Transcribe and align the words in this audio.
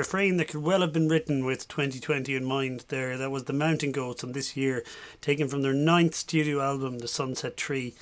Refrain 0.00 0.38
that 0.38 0.48
could 0.48 0.62
well 0.62 0.80
have 0.80 0.94
been 0.94 1.10
written 1.10 1.44
with 1.44 1.68
2020 1.68 2.34
in 2.34 2.42
mind 2.42 2.86
there. 2.88 3.18
That 3.18 3.30
was 3.30 3.44
the 3.44 3.52
Mountain 3.52 3.92
Goats 3.92 4.24
on 4.24 4.32
this 4.32 4.56
year, 4.56 4.82
taken 5.20 5.46
from 5.46 5.60
their 5.60 5.74
ninth 5.74 6.14
studio 6.14 6.62
album, 6.62 7.00
The 7.00 7.06
Sunset 7.06 7.54
Tree 7.54 7.92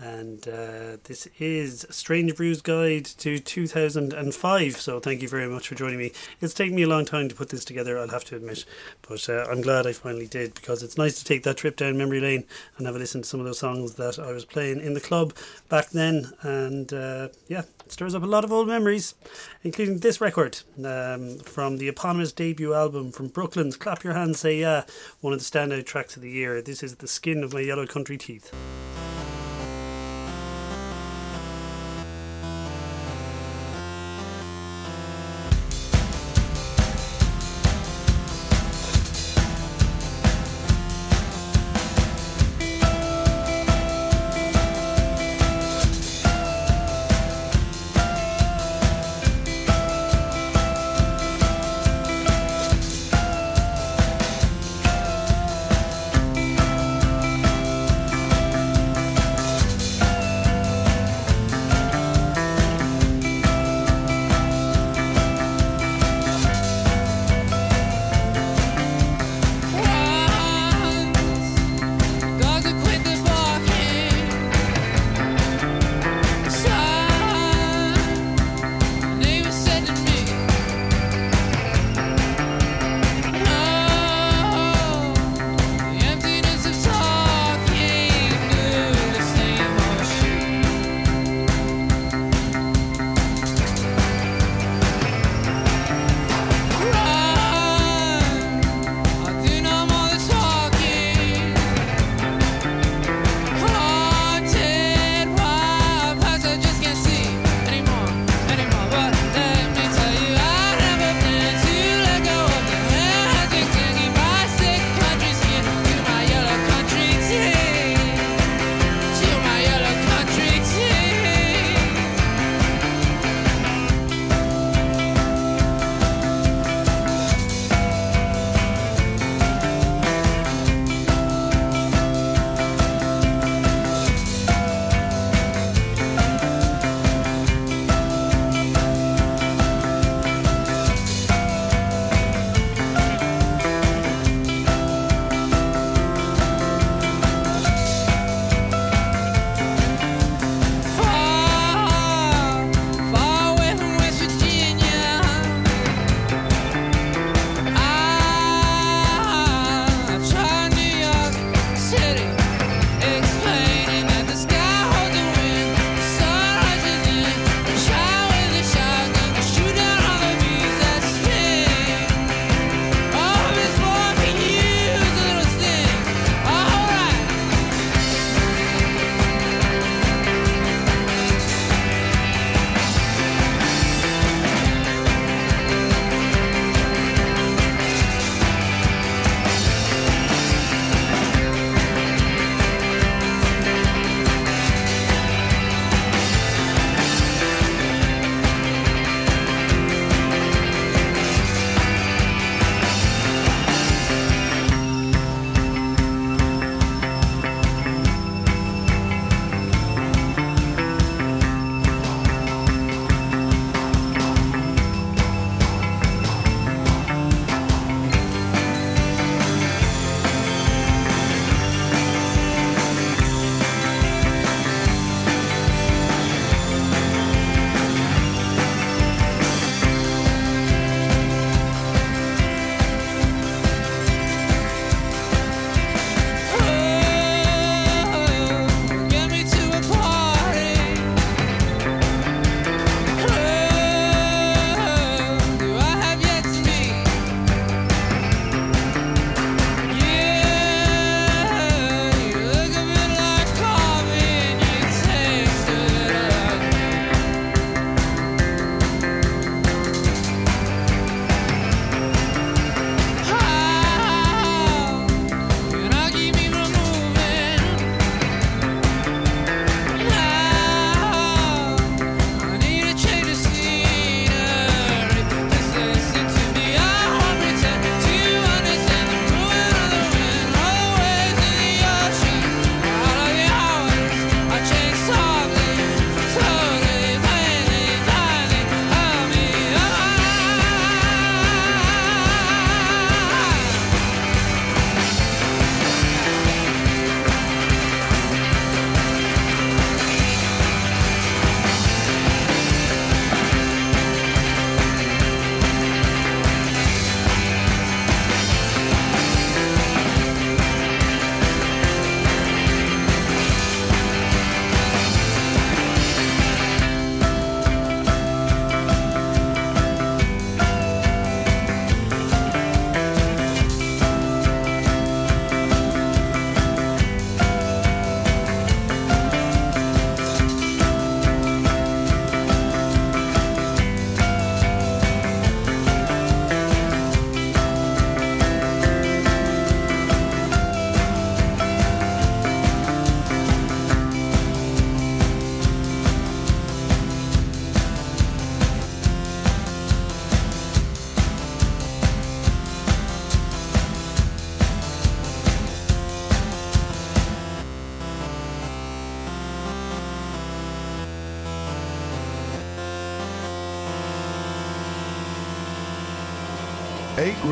and 0.00 0.46
uh, 0.46 0.96
this 1.04 1.26
is 1.38 1.84
Strange 1.90 2.36
Brews 2.36 2.62
Guide 2.62 3.04
to 3.04 3.38
2005. 3.38 4.76
So 4.76 5.00
thank 5.00 5.22
you 5.22 5.28
very 5.28 5.48
much 5.48 5.68
for 5.68 5.74
joining 5.74 5.98
me. 5.98 6.12
It's 6.40 6.54
taken 6.54 6.76
me 6.76 6.82
a 6.82 6.88
long 6.88 7.04
time 7.04 7.28
to 7.28 7.34
put 7.34 7.48
this 7.48 7.64
together, 7.64 7.98
I'll 7.98 8.08
have 8.08 8.24
to 8.26 8.36
admit, 8.36 8.64
but 9.08 9.28
uh, 9.28 9.46
I'm 9.50 9.60
glad 9.60 9.86
I 9.86 9.92
finally 9.92 10.28
did 10.28 10.54
because 10.54 10.82
it's 10.82 10.96
nice 10.96 11.18
to 11.18 11.24
take 11.24 11.42
that 11.42 11.56
trip 11.56 11.76
down 11.76 11.98
memory 11.98 12.20
lane 12.20 12.44
and 12.76 12.86
have 12.86 12.94
a 12.94 12.98
listen 12.98 13.22
to 13.22 13.28
some 13.28 13.40
of 13.40 13.46
those 13.46 13.58
songs 13.58 13.94
that 13.94 14.18
I 14.18 14.32
was 14.32 14.44
playing 14.44 14.80
in 14.80 14.94
the 14.94 15.00
club 15.00 15.34
back 15.68 15.90
then. 15.90 16.30
And 16.42 16.92
uh, 16.92 17.28
yeah, 17.48 17.62
stirs 17.92 18.14
up 18.14 18.22
a 18.22 18.26
lot 18.26 18.44
of 18.44 18.52
old 18.52 18.68
memories, 18.68 19.14
including 19.62 19.98
this 19.98 20.20
record 20.20 20.60
um, 20.84 21.38
from 21.38 21.78
the 21.78 21.88
eponymous 21.88 22.32
debut 22.32 22.74
album 22.74 23.12
from 23.12 23.28
Brooklyn's 23.28 23.76
Clap 23.76 24.04
Your 24.04 24.14
Hands 24.14 24.38
Say 24.38 24.60
Yeah, 24.60 24.84
one 25.20 25.32
of 25.32 25.38
the 25.38 25.44
standout 25.44 25.86
tracks 25.86 26.16
of 26.16 26.22
the 26.22 26.30
year. 26.30 26.60
This 26.62 26.82
is 26.82 26.96
The 26.96 27.08
Skin 27.08 27.42
of 27.42 27.52
My 27.52 27.60
Yellow 27.60 27.86
Country 27.86 28.18
Teeth. 28.18 28.52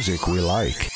Music 0.00 0.26
we 0.26 0.40
like. 0.40 0.89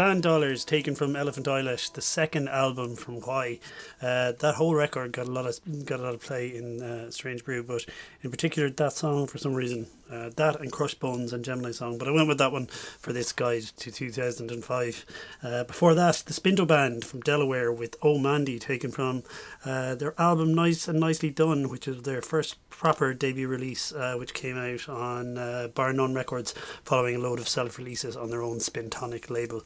Sand 0.00 0.22
Dollars 0.22 0.64
taken 0.64 0.94
from 0.94 1.14
Elephant 1.14 1.46
Eyelash, 1.46 1.90
the 1.90 2.00
second 2.00 2.48
album 2.48 2.96
from 2.96 3.16
Why. 3.16 3.58
Uh, 4.00 4.32
that 4.32 4.54
whole 4.54 4.74
record 4.74 5.12
got 5.12 5.28
a 5.28 5.30
lot 5.30 5.44
of 5.44 5.84
got 5.84 6.00
a 6.00 6.02
lot 6.02 6.14
of 6.14 6.22
play 6.22 6.56
in 6.56 6.79
Strange 7.12 7.44
Brew, 7.44 7.62
but 7.62 7.84
in 8.22 8.30
particular 8.30 8.70
that 8.70 8.92
song 8.92 9.26
for 9.26 9.38
some 9.38 9.54
reason 9.54 9.86
uh, 10.10 10.30
that 10.36 10.60
and 10.60 10.72
Crush 10.72 10.94
Bones 10.94 11.32
and 11.32 11.44
Gemini 11.44 11.70
song. 11.70 11.98
But 11.98 12.08
I 12.08 12.10
went 12.10 12.28
with 12.28 12.38
that 12.38 12.52
one 12.52 12.66
for 12.66 13.12
this 13.12 13.32
guide 13.32 13.62
to 13.62 13.90
2005. 13.90 15.06
Uh, 15.42 15.64
before 15.64 15.94
that, 15.94 16.22
the 16.26 16.32
Spinto 16.32 16.66
Band 16.66 17.04
from 17.04 17.20
Delaware 17.20 17.72
with 17.72 17.96
Oh 18.02 18.18
Mandy, 18.18 18.58
taken 18.58 18.90
from 18.90 19.22
uh, 19.64 19.94
their 19.94 20.20
album 20.20 20.54
Nice 20.54 20.88
and 20.88 20.98
Nicely 20.98 21.30
Done, 21.30 21.68
which 21.68 21.86
is 21.86 22.02
their 22.02 22.22
first 22.22 22.56
proper 22.70 23.14
debut 23.14 23.48
release, 23.48 23.92
uh, 23.92 24.16
which 24.16 24.34
came 24.34 24.58
out 24.58 24.88
on 24.88 25.38
uh, 25.38 25.68
Bar 25.74 25.92
None 25.92 26.14
Records 26.14 26.52
following 26.84 27.16
a 27.16 27.20
load 27.20 27.38
of 27.38 27.48
self 27.48 27.78
releases 27.78 28.16
on 28.16 28.30
their 28.30 28.42
own 28.42 28.58
Spintonic 28.58 29.30
label. 29.30 29.62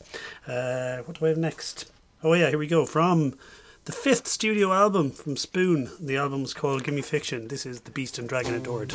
What 1.07 1.19
do 1.19 1.27
I 1.27 1.29
have 1.29 1.39
next? 1.39 1.91
Oh, 2.23 2.35
yeah, 2.35 2.49
here 2.49 2.59
we 2.59 2.67
go. 2.67 2.87
From 2.87 3.35
the 3.85 3.93
fifth 3.93 4.27
studio 4.27 4.73
album 4.73 5.11
from 5.11 5.37
Spoon. 5.37 5.91
The 6.01 6.17
album 6.17 6.43
is 6.45 6.55
called 6.55 6.85
Gimme 6.85 7.03
Fiction. 7.03 7.49
This 7.49 7.67
is 7.67 7.83
The 7.83 7.91
Beast 7.91 8.19
and 8.19 8.27
Dragon 8.27 8.55
Adored. 8.55 8.95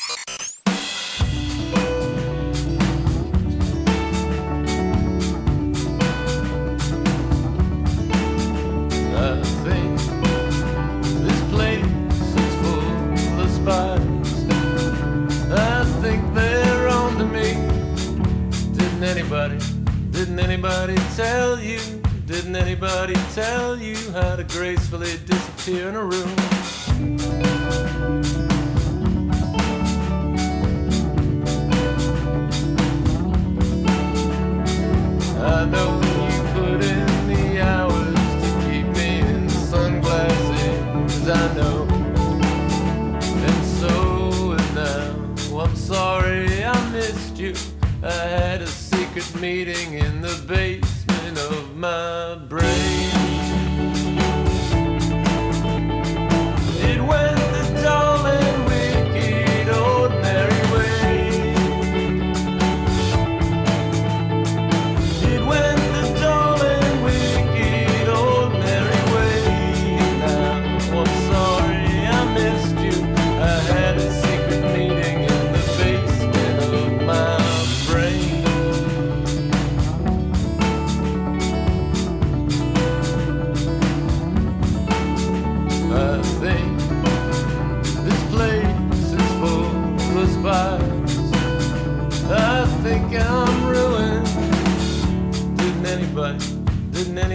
Meeting 49.41 49.93
in 49.93 50.21
the 50.21 50.43
basement 50.47 51.37
of 51.37 51.75
my 51.75 52.20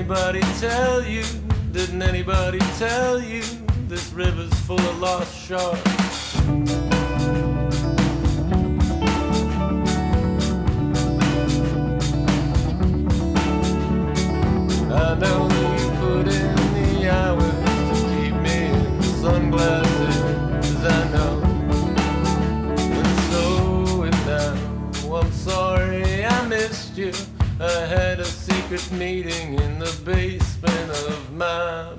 anybody 0.08 0.40
tell 0.60 1.04
you? 1.04 1.24
Didn't 1.72 2.00
anybody 2.00 2.60
tell 2.78 3.20
you 3.20 3.42
this 3.88 4.12
river's 4.12 4.54
full 4.60 4.78
of 4.78 5.00
lost 5.00 5.36
sharks? 5.36 6.36
I 14.92 15.14
know 15.18 15.48
you 15.74 15.90
put 15.98 16.28
in 16.28 16.54
the 16.74 17.10
hours 17.10 17.90
to 17.90 17.94
keep 18.10 18.34
me 18.34 18.66
in 18.66 19.02
sunglasses. 19.02 20.84
I 20.84 21.10
know. 21.10 21.42
And 22.78 23.18
so 23.32 24.02
and 24.02 24.26
now 24.26 25.16
I'm 25.16 25.32
sorry 25.32 26.24
I 26.24 26.46
missed 26.46 26.96
you. 26.96 27.12
I 27.58 27.86
had 27.86 28.20
a 28.20 28.24
secret 28.24 28.92
meeting 28.92 29.54
in 29.54 29.75
basement 30.06 30.90
of 30.90 31.32
my 31.32 31.95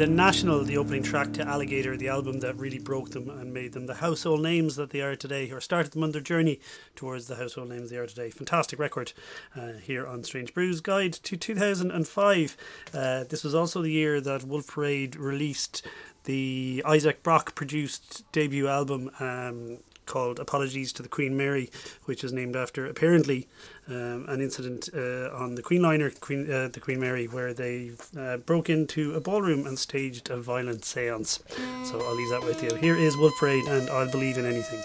The 0.00 0.06
National, 0.06 0.64
the 0.64 0.78
opening 0.78 1.02
track 1.02 1.34
to 1.34 1.46
Alligator, 1.46 1.94
the 1.94 2.08
album 2.08 2.40
that 2.40 2.56
really 2.56 2.78
broke 2.78 3.10
them 3.10 3.28
and 3.28 3.52
made 3.52 3.74
them 3.74 3.84
the 3.84 3.96
household 3.96 4.40
names 4.40 4.76
that 4.76 4.88
they 4.88 5.02
are 5.02 5.14
today, 5.14 5.50
or 5.50 5.60
started 5.60 5.92
them 5.92 6.02
on 6.02 6.12
their 6.12 6.22
journey 6.22 6.58
towards 6.96 7.26
the 7.26 7.36
household 7.36 7.68
names 7.68 7.90
they 7.90 7.98
are 7.98 8.06
today. 8.06 8.30
Fantastic 8.30 8.78
record 8.78 9.12
uh, 9.54 9.72
here 9.72 10.06
on 10.06 10.24
Strange 10.24 10.54
Brews 10.54 10.80
Guide 10.80 11.12
to 11.12 11.36
2005. 11.36 12.56
Uh, 12.94 13.24
this 13.24 13.44
was 13.44 13.54
also 13.54 13.82
the 13.82 13.92
year 13.92 14.22
that 14.22 14.44
Wolf 14.44 14.68
Parade 14.68 15.16
released 15.16 15.86
the 16.24 16.82
Isaac 16.86 17.22
Brock 17.22 17.54
produced 17.54 18.24
debut 18.32 18.68
album. 18.68 19.10
Um, 19.20 19.80
called 20.06 20.40
Apologies 20.40 20.92
to 20.94 21.04
the 21.04 21.08
Queen 21.08 21.36
Mary, 21.36 21.70
which 22.04 22.24
is 22.24 22.32
named 22.32 22.56
after 22.56 22.84
apparently 22.84 23.46
um, 23.90 24.26
an 24.28 24.40
incident 24.40 24.88
uh, 24.94 25.30
on 25.34 25.54
the 25.54 25.62
Queen 25.62 25.82
liner, 25.82 26.10
Queen, 26.10 26.50
uh, 26.50 26.68
the 26.68 26.80
Queen 26.80 27.00
Mary, 27.00 27.26
where 27.26 27.52
they 27.52 27.92
uh, 28.18 28.36
broke 28.38 28.70
into 28.70 29.14
a 29.14 29.20
ballroom 29.20 29.66
and 29.66 29.78
staged 29.78 30.30
a 30.30 30.36
violent 30.36 30.84
seance. 30.84 31.40
So 31.84 32.00
I'll 32.00 32.14
leave 32.14 32.30
that 32.30 32.44
with 32.44 32.62
you. 32.62 32.74
Here 32.76 32.96
is 32.96 33.16
Wolf 33.16 33.34
Parade 33.38 33.66
and 33.66 33.88
I'll 33.90 34.10
Believe 34.10 34.38
in 34.38 34.46
Anything. 34.46 34.82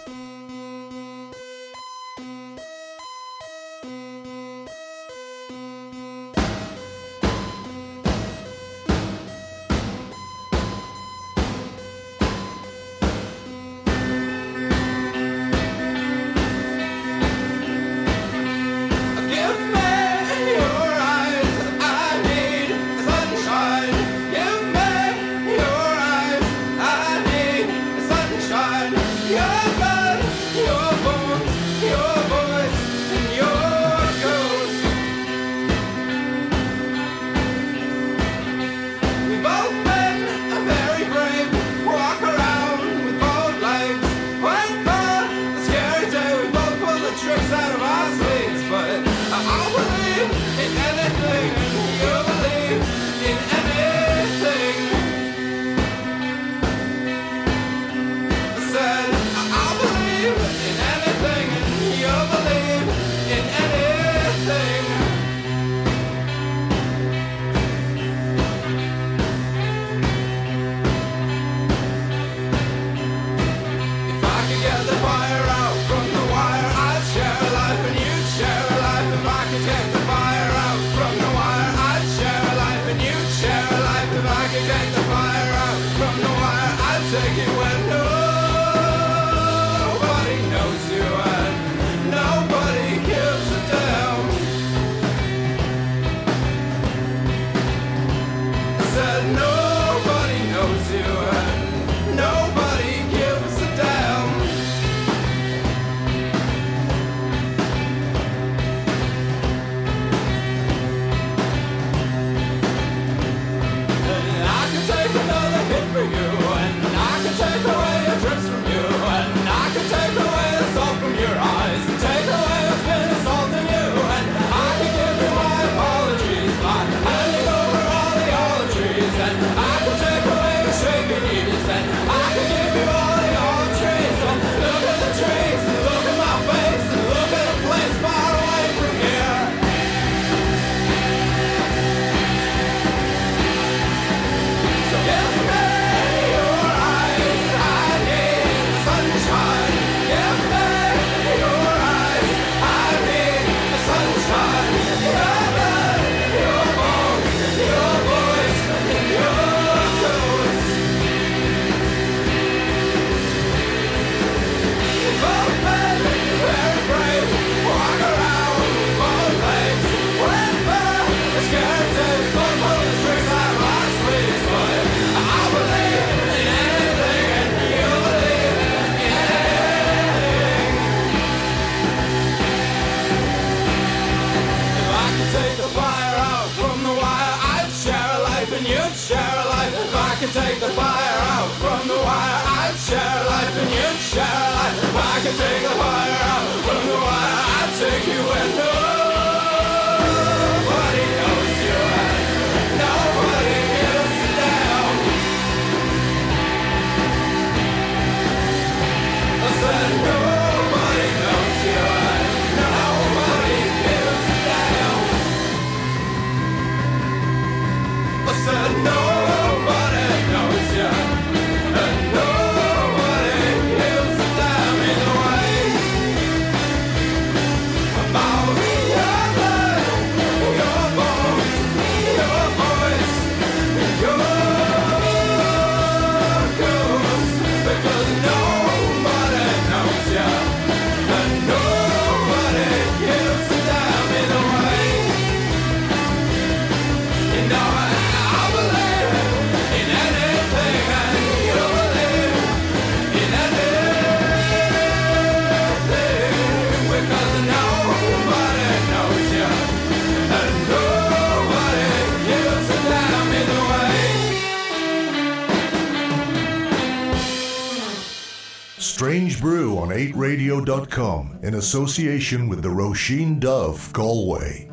radio.com 270.65 271.39
in 271.43 271.55
association 271.55 272.47
with 272.49 272.61
the 272.63 272.69
Roisin 272.69 273.39
Dubh, 273.39 273.91
Galway. 273.93 274.69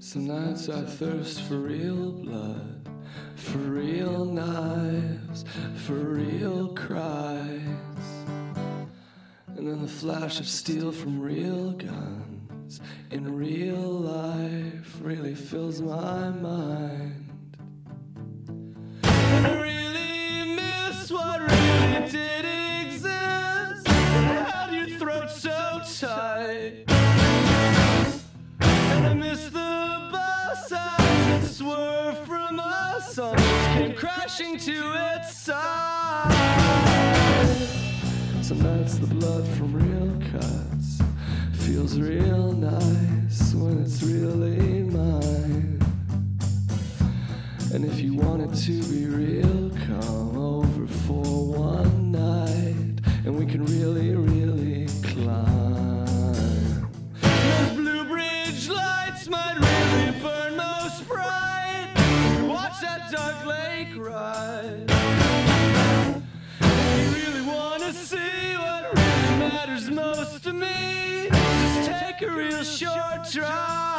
Some 0.00 0.26
nights 0.26 0.68
I 0.68 0.82
thirst 0.82 1.42
for 1.42 1.56
real 1.56 2.12
blood, 2.12 2.88
for 3.36 3.58
real 3.58 4.24
knives, 4.24 5.44
for 5.76 5.94
real 5.94 6.74
cries. 6.74 8.43
And 9.56 9.68
then 9.68 9.82
the 9.82 9.88
flash 9.88 10.40
of 10.40 10.48
steel 10.48 10.90
from 10.90 11.20
real 11.20 11.70
guns 11.72 12.80
in 13.12 13.36
real 13.36 13.76
life 13.78 14.98
really 15.00 15.34
fills 15.34 15.80
my 15.80 16.30
mind. 16.30 17.30
I 19.04 19.60
really 19.60 20.56
miss 20.56 21.10
what 21.10 21.40
really 21.40 22.10
did 22.10 22.44
exist. 22.84 23.86
Held 23.86 24.74
your 24.74 24.98
throat 24.98 25.30
so 25.30 25.80
tight. 26.00 26.84
And 28.60 29.06
I 29.06 29.14
miss 29.14 29.44
the 29.44 30.08
bus 30.10 30.72
as 30.72 31.44
it 31.44 31.48
swerved 31.54 32.26
from 32.26 32.58
us. 32.58 33.18
Almost 33.18 33.44
came 33.74 33.94
crashing 33.94 34.58
to 34.58 35.14
its 35.14 35.36
side 35.36 36.93
and 38.50 38.60
that's 38.60 38.96
the 38.96 39.06
blood 39.06 39.46
from 39.56 39.72
real 39.72 40.30
cuts. 40.30 41.00
Feels 41.64 41.98
real 41.98 42.52
nice 42.52 43.54
when 43.54 43.78
it's 43.82 44.02
really 44.02 44.82
mine. 44.82 45.80
And 47.72 47.86
if 47.86 48.00
you 48.00 48.12
want 48.14 48.42
it 48.42 48.54
to 48.66 48.82
be 48.92 49.06
real, 49.06 49.70
come 49.86 50.36
over 50.36 50.86
for 50.86 51.22
one 51.22 52.12
night 52.12 53.00
and 53.24 53.38
we 53.38 53.46
can 53.46 53.64
really, 53.64 54.14
really 54.14 54.88
climb. 55.02 56.90
Those 57.22 57.70
Blue 57.72 58.04
Bridge 58.04 58.68
lights 58.68 59.26
might 59.28 59.54
really 59.54 60.20
burn 60.20 60.56
most 60.56 61.08
bright. 61.08 61.94
Watch 62.46 62.80
that 62.82 63.10
dark 63.10 63.46
lake 63.46 63.96
ride. 63.96 64.83
short 72.64 73.30
drop. 73.30 73.93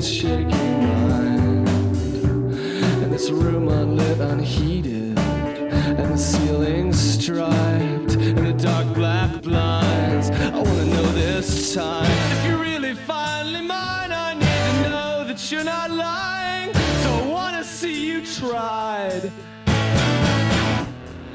This 0.00 0.08
shaking 0.08 0.48
mind. 0.48 1.68
And 3.02 3.12
this 3.12 3.28
room 3.28 3.68
unlit, 3.68 4.18
unheated, 4.18 5.18
and 5.18 6.14
the 6.14 6.16
ceiling 6.16 6.90
striped, 6.94 8.14
and 8.14 8.46
the 8.48 8.54
dark 8.54 8.94
black 8.94 9.42
blinds. 9.42 10.30
I 10.30 10.56
wanna 10.56 10.86
know 10.86 11.06
this 11.12 11.74
time 11.74 12.10
if 12.32 12.46
you're 12.46 12.62
really 12.70 12.94
finally 12.94 13.60
mine. 13.60 14.10
I 14.10 14.32
need 14.32 14.84
to 14.84 14.88
know 14.88 15.24
that 15.28 15.52
you're 15.52 15.70
not 15.76 15.90
lying. 15.90 16.72
So 17.02 17.10
I 17.22 17.26
wanna 17.26 17.62
see 17.62 18.06
you 18.10 18.24
tried. 18.24 19.30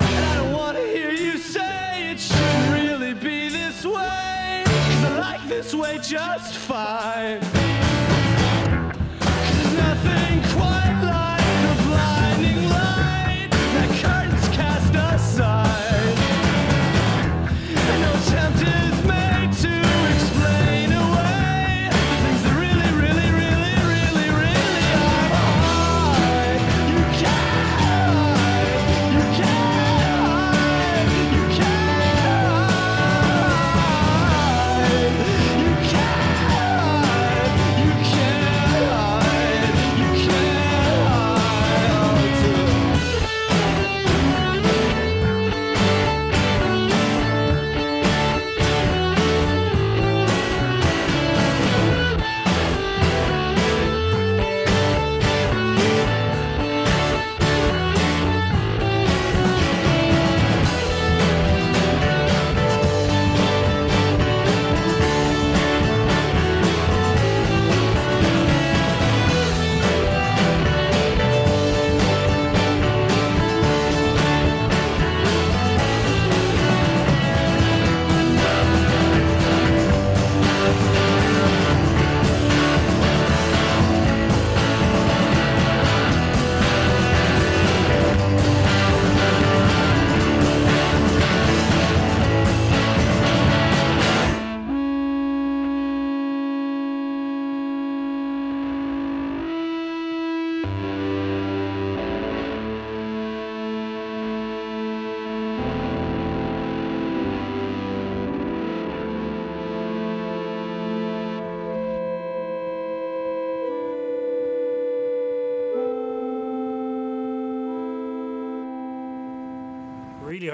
And 0.10 0.26
I 0.32 0.34
don't 0.40 0.54
wanna 0.54 0.86
hear 0.96 1.12
you 1.12 1.38
say 1.38 2.10
it 2.12 2.20
shouldn't 2.20 2.70
really 2.80 3.14
be 3.14 3.50
this 3.50 3.86
way 3.86 4.36
just 6.08 6.58
fine. 6.58 7.75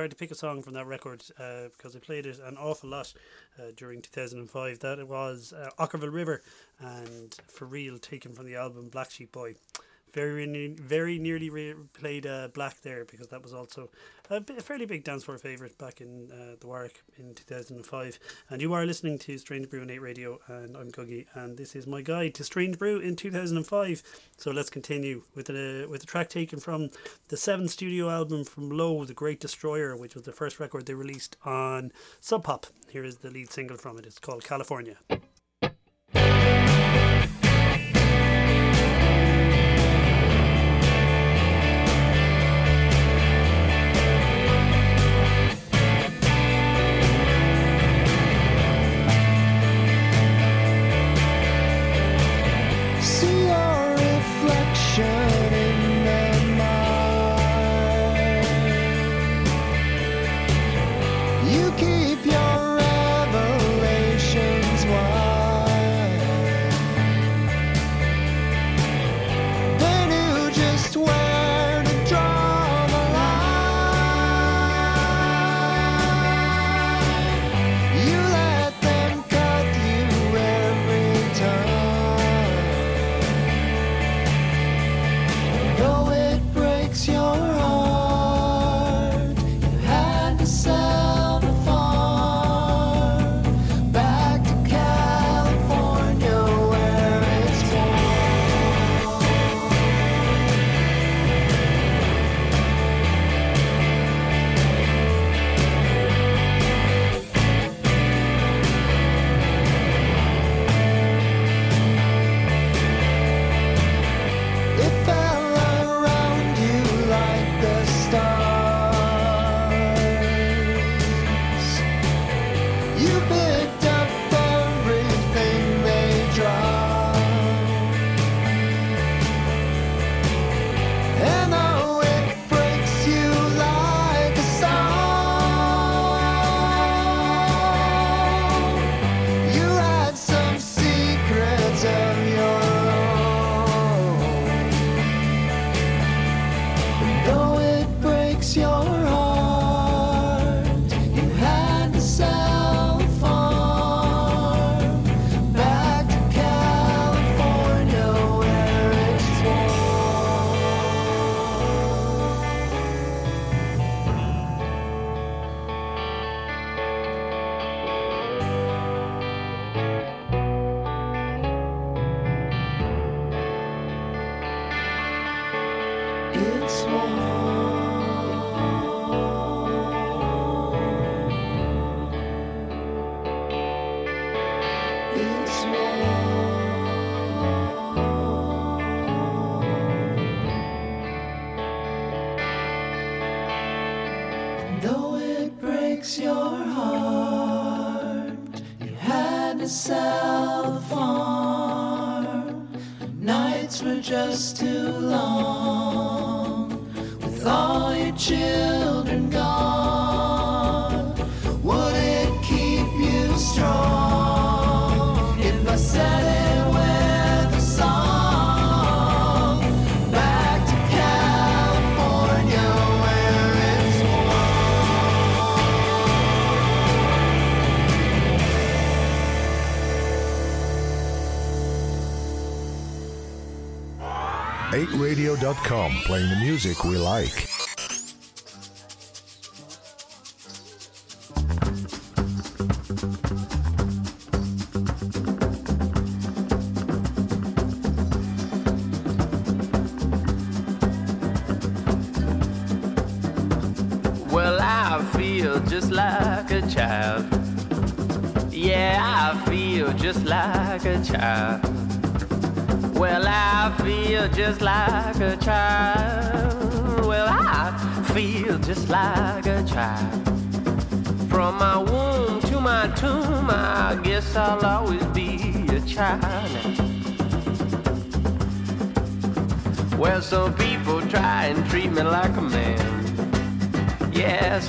Hard 0.01 0.09
to 0.09 0.17
pick 0.17 0.31
a 0.31 0.35
song 0.35 0.63
from 0.63 0.73
that 0.73 0.87
record 0.87 1.23
uh, 1.39 1.65
because 1.77 1.95
I 1.95 1.99
played 1.99 2.25
it 2.25 2.39
an 2.43 2.57
awful 2.57 2.89
lot 2.89 3.13
uh, 3.59 3.65
during 3.77 4.01
2005. 4.01 4.79
That 4.79 4.97
it 4.97 5.07
was 5.07 5.53
uh, 5.53 5.69
Okkervil 5.77 6.11
River 6.11 6.41
and 6.79 7.37
For 7.45 7.65
Real, 7.65 7.99
taken 7.99 8.33
from 8.33 8.47
the 8.47 8.55
album 8.55 8.89
Black 8.89 9.11
Sheep 9.11 9.31
Boy. 9.31 9.53
Very, 10.13 10.75
very 10.79 11.17
nearly 11.17 11.49
re- 11.49 11.75
played 11.93 12.25
uh, 12.25 12.49
Black 12.53 12.81
there 12.81 13.05
because 13.05 13.27
that 13.27 13.41
was 13.41 13.53
also 13.53 13.89
a, 14.31 14.41
fairly 14.61 14.85
big 14.85 15.03
dance 15.03 15.23
floor 15.23 15.37
favourite 15.37 15.77
back 15.77 16.01
in 16.01 16.31
uh, 16.31 16.55
the 16.59 16.67
Warwick 16.67 17.03
in 17.17 17.33
2005. 17.33 18.19
And 18.49 18.61
you 18.61 18.73
are 18.73 18.85
listening 18.85 19.19
to 19.19 19.37
Strange 19.37 19.69
Brew 19.69 19.81
on 19.81 19.89
8 19.89 19.99
Radio, 19.99 20.39
and 20.47 20.77
I'm 20.77 20.89
Guggy, 20.89 21.27
and 21.33 21.57
this 21.57 21.75
is 21.75 21.85
my 21.87 22.01
guide 22.01 22.33
to 22.35 22.43
Strange 22.43 22.77
Brew 22.77 22.99
in 22.99 23.15
2005. 23.15 24.03
So 24.37 24.51
let's 24.51 24.69
continue 24.69 25.23
with 25.35 25.49
a 25.49 25.85
with 25.85 26.03
a 26.03 26.05
track 26.05 26.29
taken 26.29 26.59
from 26.59 26.89
the 27.27 27.37
seventh 27.37 27.71
studio 27.71 28.09
album 28.09 28.45
from 28.45 28.69
Low, 28.69 29.03
The 29.05 29.13
Great 29.13 29.39
Destroyer, 29.39 29.95
which 29.95 30.15
was 30.15 30.23
the 30.23 30.31
first 30.31 30.59
record 30.59 30.85
they 30.85 30.93
released 30.93 31.37
on 31.43 31.91
Sub 32.19 32.43
Pop. 32.43 32.67
Here 32.89 33.03
is 33.03 33.17
the 33.17 33.29
lead 33.29 33.51
single 33.51 33.77
from 33.77 33.97
it. 33.97 34.05
It's 34.05 34.19
called 34.19 34.43
California. 34.43 34.97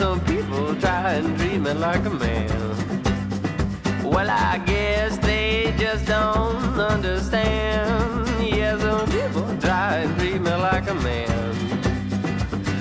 Some 0.03 0.21
people 0.25 0.75
try 0.81 1.13
and 1.13 1.39
treat 1.39 1.61
me 1.61 1.73
like 1.75 2.05
a 2.05 2.11
man. 2.11 2.51
Well, 4.03 4.29
I 4.29 4.59
guess 4.67 5.17
they 5.19 5.73
just 5.79 6.07
don't 6.07 6.75
understand. 6.93 8.27
Yeah, 8.45 8.77
some 8.81 9.07
people 9.17 9.47
try 9.61 9.99
and 10.03 10.11
treat 10.19 10.41
me 10.41 10.55
like 10.69 10.91
a 10.91 10.95
man. 11.07 11.55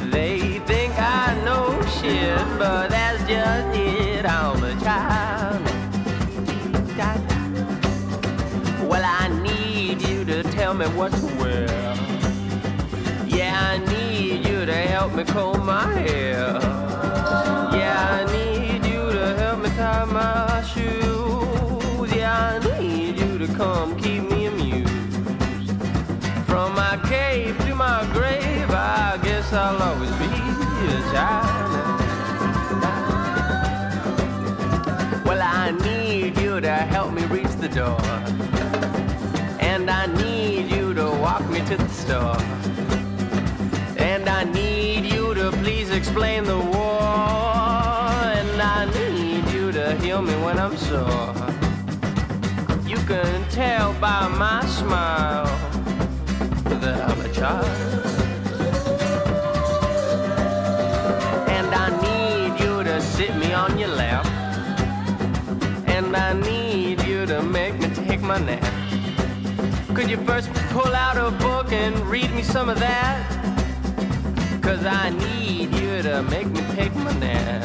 They 0.09 0.57
think 0.69 0.93
I 0.97 1.39
know 1.45 1.65
shit, 1.95 2.43
but 2.57 2.89
that's 2.89 3.21
just 3.29 3.77
it. 3.77 4.25
I'm 4.25 4.63
a 4.63 4.73
child. 4.85 5.61
Well, 8.89 9.05
I 9.21 9.27
need 9.47 10.01
you 10.01 10.25
to 10.25 10.41
tell 10.57 10.73
me 10.73 10.87
what 10.97 11.11
to 11.13 11.25
wear. 11.39 11.67
Yeah, 13.27 13.53
I 13.71 13.77
need 13.93 14.47
you 14.47 14.65
to 14.65 14.77
help 14.93 15.13
me 15.13 15.23
comb 15.23 15.67
my 15.67 15.85
hair. 15.93 16.70
Come 23.61 23.95
keep 23.95 24.23
me 24.23 24.45
amused. 24.47 25.13
From 26.49 26.69
my 26.83 26.95
cave 27.07 27.55
to 27.65 27.75
my 27.75 27.99
grave, 28.11 28.69
I 28.71 29.19
guess 29.21 29.53
I'll 29.53 29.79
always 29.87 30.13
be 30.21 30.31
a 30.97 31.01
child. 31.13 31.71
Well, 35.27 35.41
I 35.63 35.65
need 35.87 36.39
you 36.39 36.59
to 36.59 36.75
help 36.93 37.13
me 37.13 37.23
reach 37.25 37.53
the 37.65 37.69
door. 37.81 38.01
And 39.71 39.91
I 39.91 40.07
need 40.23 40.71
you 40.75 40.95
to 40.95 41.07
walk 41.25 41.47
me 41.53 41.59
to 41.71 41.75
the 41.77 41.91
store. 42.03 42.41
And 44.09 44.27
I 44.27 44.43
need 44.43 45.03
you 45.13 45.35
to 45.35 45.51
please 45.63 45.91
explain 45.91 46.45
the 46.45 46.61
war. 46.75 47.03
And 48.39 48.59
I 48.77 48.79
need 48.99 49.43
you 49.53 49.71
to 49.71 49.95
heal 50.01 50.21
me 50.23 50.35
when 50.45 50.57
I'm 50.57 50.75
sore. 50.77 51.35
You 52.91 52.97
can 53.11 53.40
tell 53.51 53.91
by 53.99 54.29
my 54.29 54.65
smile 54.65 55.45
that 56.79 57.09
I'm 57.09 57.19
a 57.19 57.33
child. 57.33 57.65
And 61.49 61.67
I 61.75 61.87
need 62.01 62.63
you 62.63 62.83
to 62.83 63.01
sit 63.01 63.35
me 63.35 63.51
on 63.51 63.77
your 63.77 63.89
lap. 63.89 64.25
And 65.87 66.15
I 66.15 66.31
need 66.31 67.03
you 67.03 67.25
to 67.25 67.41
make 67.41 67.77
me 67.77 67.89
take 67.89 68.21
my 68.21 68.39
nap. 68.39 68.63
Could 69.93 70.09
you 70.09 70.17
first 70.25 70.49
pull 70.69 70.95
out 70.95 71.17
a 71.17 71.31
book 71.31 71.73
and 71.73 71.93
read 72.07 72.31
me 72.33 72.43
some 72.43 72.69
of 72.69 72.79
that? 72.79 73.19
Cause 74.61 74.85
I 74.85 75.09
need 75.09 75.75
you 75.75 76.01
to 76.03 76.23
make 76.23 76.47
me 76.47 76.61
take 76.75 76.95
my 76.95 77.11
nap. 77.19 77.60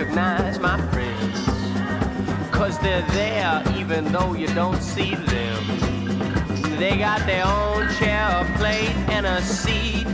Recognize 0.00 0.58
my 0.58 0.80
friends. 0.92 1.46
Cause 2.50 2.78
they're 2.78 3.06
there 3.12 3.62
even 3.76 4.10
though 4.12 4.32
you 4.32 4.46
don't 4.54 4.82
see 4.82 5.14
them. 5.14 5.62
They 6.78 6.96
got 6.96 7.26
their 7.26 7.44
own 7.44 7.86
chair, 7.96 8.24
a 8.40 8.44
plate, 8.56 8.96
and 9.10 9.26
a 9.26 9.42
seat. 9.42 10.06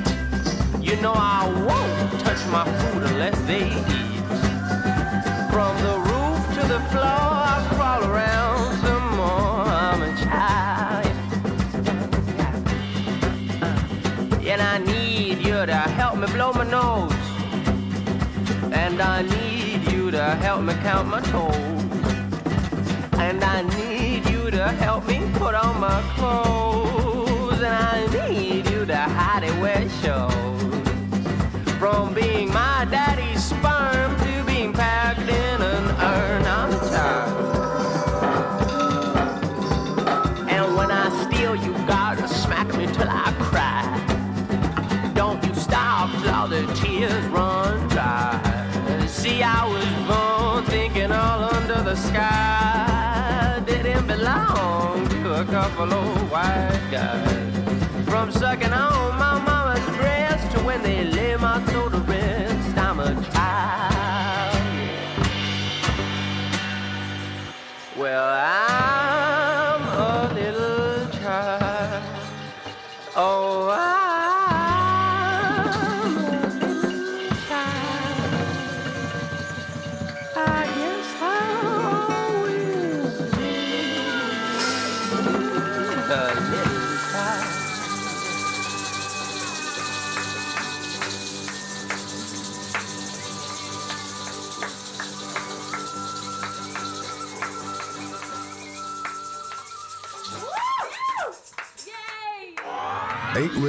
You 0.80 1.00
know 1.00 1.12
I 1.14 1.46
won't 1.68 2.20
touch 2.20 2.44
my 2.48 2.64
food 2.78 3.02
unless 3.04 3.38
they 3.42 3.66
eat. 3.66 4.24
From 5.52 5.74
the 5.86 5.98
roof 6.08 6.40
to 6.56 6.62
the 6.66 6.80
floor, 6.90 7.28
I 7.52 7.66
crawl 7.70 8.04
around 8.10 8.76
some 8.84 9.06
more. 9.16 9.66
I'm 9.86 10.02
a 10.02 10.12
child. 10.24 11.06
And 14.44 14.60
I 14.60 14.78
need 14.78 15.38
you 15.38 15.64
to 15.64 15.76
help 16.00 16.16
me 16.16 16.26
blow 16.26 16.52
my 16.52 16.64
nose. 16.68 17.12
And 18.72 19.00
I 19.00 19.22
need 19.22 19.55
to 20.16 20.34
help 20.36 20.62
me 20.62 20.72
count 20.76 21.08
my 21.08 21.20
toes. 21.20 21.52
And 23.20 23.44
I 23.44 23.60
need 23.76 24.26
you 24.30 24.50
to 24.50 24.68
help 24.68 25.06
me 25.06 25.20
put 25.34 25.54
on 25.54 25.78
my 25.78 26.00
clothes. 26.16 27.60
And 27.60 27.66
I 27.66 28.06
need 28.06 28.66
you 28.70 28.86
to 28.86 28.96
hide 28.96 29.44
it 29.44 29.52
where 29.60 29.78
it 29.78 29.90
shows. 30.02 31.72
From 31.78 32.14
being 32.14 32.48
my 32.50 32.86
daddy's 32.90 33.42
couple 55.76 55.98
white 56.30 56.88
guys. 56.90 58.06
From 58.06 58.32
sucking 58.32 58.72
on 58.72 58.95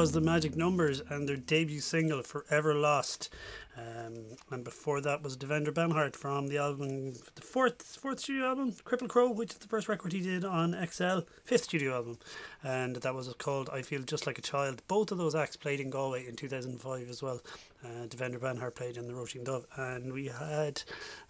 was 0.00 0.12
The 0.12 0.20
Magic 0.20 0.54
Numbers 0.54 1.00
and 1.08 1.26
their 1.26 1.38
debut 1.38 1.80
single, 1.80 2.22
Forever 2.22 2.74
Lost. 2.74 3.30
Um, 3.78 4.36
and 4.50 4.62
before 4.62 5.00
that 5.00 5.22
was 5.22 5.38
Devendra 5.38 5.72
Banhart 5.72 6.14
from 6.14 6.48
the 6.48 6.58
album, 6.58 7.14
the 7.34 7.40
fourth 7.40 7.82
fourth 7.82 8.20
studio 8.20 8.44
album, 8.44 8.72
Cripple 8.72 9.08
Crow, 9.08 9.30
which 9.30 9.52
is 9.52 9.56
the 9.56 9.66
first 9.66 9.88
record 9.88 10.12
he 10.12 10.20
did 10.20 10.44
on 10.44 10.76
XL, 10.86 11.20
fifth 11.44 11.64
studio 11.64 11.94
album. 11.94 12.18
And 12.62 12.96
that 12.96 13.14
was 13.14 13.32
called 13.38 13.70
I 13.72 13.80
Feel 13.80 14.02
Just 14.02 14.26
Like 14.26 14.36
a 14.38 14.42
Child. 14.42 14.82
Both 14.86 15.12
of 15.12 15.18
those 15.18 15.34
acts 15.34 15.56
played 15.56 15.80
in 15.80 15.88
Galway 15.88 16.26
in 16.28 16.36
2005 16.36 17.08
as 17.08 17.22
well. 17.22 17.40
Uh, 17.82 18.06
Devendra 18.06 18.38
Banhart 18.38 18.74
played 18.74 18.98
in 18.98 19.06
The 19.08 19.14
Roisin 19.14 19.44
Dubh. 19.44 19.64
And 19.78 20.12
we 20.12 20.26
had 20.26 20.82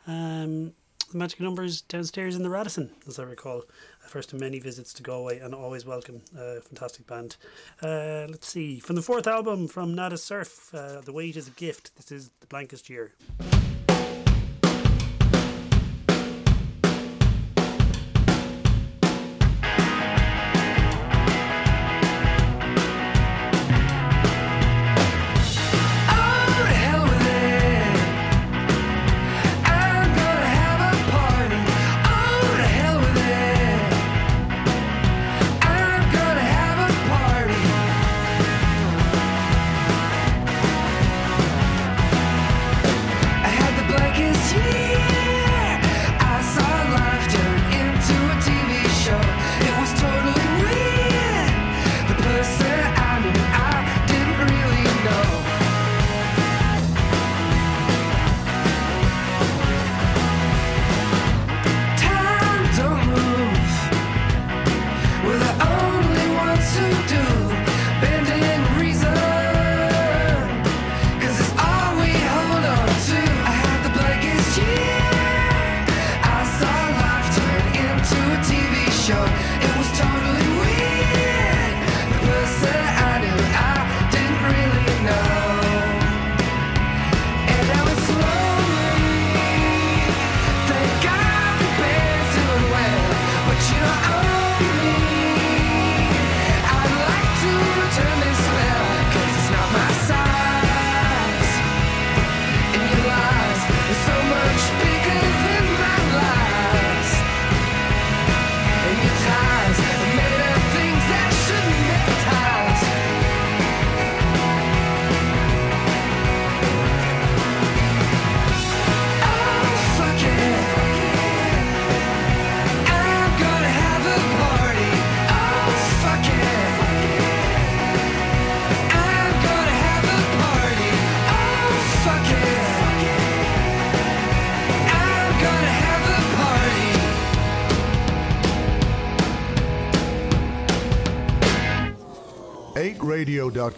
um, 0.09 0.73
The 1.13 1.19
Magic 1.19 1.39
Numbers 1.39 1.83
downstairs 1.83 2.35
in 2.35 2.43
the 2.43 2.51
Radisson, 2.51 2.91
as 3.07 3.21
I 3.21 3.23
recall 3.23 3.63
first 4.07 4.33
of 4.33 4.41
many 4.41 4.59
visits 4.59 4.93
to 4.95 5.03
Galway 5.03 5.39
and 5.39 5.55
always 5.55 5.85
welcome. 5.85 6.23
Uh, 6.37 6.61
fantastic 6.61 7.07
band. 7.07 7.37
Uh, 7.83 8.27
let's 8.29 8.49
see. 8.49 8.81
From 8.81 8.97
the 8.97 9.03
fourth 9.03 9.27
album 9.27 9.69
from 9.69 9.95
Nada 9.95 10.17
Surf, 10.17 10.75
uh, 10.75 11.01
The 11.01 11.13
Weight 11.13 11.37
is 11.37 11.49
a 11.49 11.53
Gift, 11.53 11.95
this 11.97 12.11
is 12.13 12.31
The 12.41 12.47
Blankest 12.47 12.89
Year. 12.89 13.13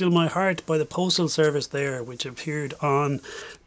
Still 0.00 0.10
My 0.10 0.28
Heart 0.28 0.64
by 0.64 0.78
the 0.78 0.86
Postal 0.86 1.28
Service 1.28 1.66
there, 1.66 2.02
which 2.02 2.24
appeared 2.24 2.72
on 2.80 3.20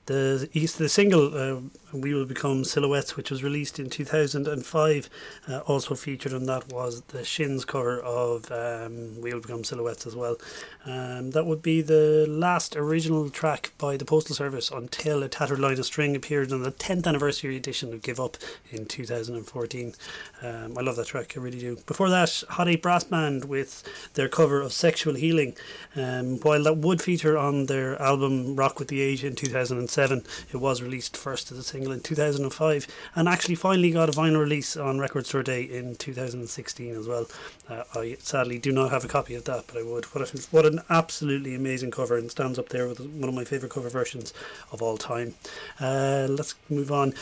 the 0.08 0.50
East, 0.52 0.80
the 0.80 0.90
single 0.90 1.28
uh, 1.38 1.60
"We 1.94 2.14
Will 2.14 2.26
Become 2.26 2.64
Silhouettes," 2.64 3.16
which 3.16 3.32
was 3.32 3.44
released 3.44 3.80
in 3.80 3.90
2005. 3.90 5.10
Uh, 5.48 5.60
also 5.60 5.96
featured 5.96 6.34
on 6.34 6.46
that 6.46 6.72
was 6.72 7.02
the 7.04 7.24
Shins 7.24 7.66
cover 7.66 8.00
of 8.02 8.52
um, 8.52 9.22
"We 9.22 9.34
Will 9.34 9.42
Become 9.42 9.64
Silhouettes" 9.64 10.06
as 10.08 10.16
well. 10.16 10.38
Um, 10.86 11.32
that 11.32 11.46
would 11.46 11.62
be 11.62 11.82
the 11.82 12.26
last 12.28 12.76
original 12.76 13.30
track 13.30 13.72
by 13.78 13.98
the 13.98 14.06
Postal 14.06 14.36
Service 14.36 14.70
until 14.70 15.24
a 15.24 15.30
tattered 15.30 15.60
line 15.60 15.80
of 15.80 15.86
string 15.86 16.16
appeared 16.16 16.52
on 16.52 16.64
the 16.64 16.72
10th 16.72 17.08
anniversary 17.08 17.56
edition 17.56 17.94
of 17.94 18.02
Give 18.02 18.20
Up 18.20 18.38
in 18.72 18.86
2014. 18.86 19.96
Um, 20.42 20.78
I 20.78 20.82
love 20.82 20.96
that 20.96 21.08
track, 21.08 21.34
I 21.36 21.40
really 21.40 21.60
do. 21.60 21.78
Before 21.86 22.10
that, 22.10 22.44
Hot 22.50 22.68
Eight 22.68 22.82
Brass 22.82 23.04
Band 23.04 23.46
with 23.46 23.84
their 24.14 24.30
cover 24.30 24.62
of 24.62 24.74
Sexual 24.74 25.16
Healing. 25.16 25.56
Um, 25.96 26.40
while 26.40 26.64
that 26.64 26.78
would 26.78 27.02
feature 27.02 27.38
on 27.38 27.66
their 27.66 28.02
album 28.02 28.56
Rock 28.56 28.80
with 28.80 28.88
the 28.88 29.02
Age 29.02 29.24
in 29.24 29.36
2007, 29.36 30.24
it 30.52 30.58
was 30.58 30.82
released 30.82 31.18
first 31.18 31.52
as 31.52 31.58
a 31.58 31.64
single 31.64 31.83
in 31.92 32.00
2005 32.02 32.88
and 33.16 33.28
actually 33.28 33.56
finally 33.56 33.92
got 33.92 34.10
a 34.10 34.12
vinyl 34.12 34.40
release 34.40 34.78
on 34.78 35.00
Record 35.00 35.26
Store 35.26 35.44
Day 35.44 35.64
in 35.64 35.96
2016 35.96 36.96
as 36.96 37.08
well. 37.08 37.28
Uh, 37.70 37.84
I 37.96 38.18
sadly 38.20 38.60
do 38.60 38.72
not 38.72 38.92
have 38.92 39.06
a 39.06 39.08
copy 39.08 39.36
of 39.36 39.46
that, 39.46 39.68
but 39.68 39.78
I 39.78 39.84
would. 39.84 40.06
What, 40.06 40.34
a, 40.34 40.38
what 40.52 40.66
an 40.66 40.82
absolutely 40.90 41.56
amazing 41.56 41.92
cover 41.92 42.18
and 42.18 42.32
stands 42.32 42.58
up 42.58 42.70
there 42.70 42.88
with 42.88 43.00
one 43.00 43.30
of 43.30 43.36
my 43.36 43.44
favourite 43.44 43.74
cover 43.74 43.90
versions 43.90 44.34
of 44.72 44.82
all 44.82 44.98
time. 44.98 45.36
Uh, 45.80 46.28
let's 46.30 46.56
move 46.70 46.92
on 46.92 47.14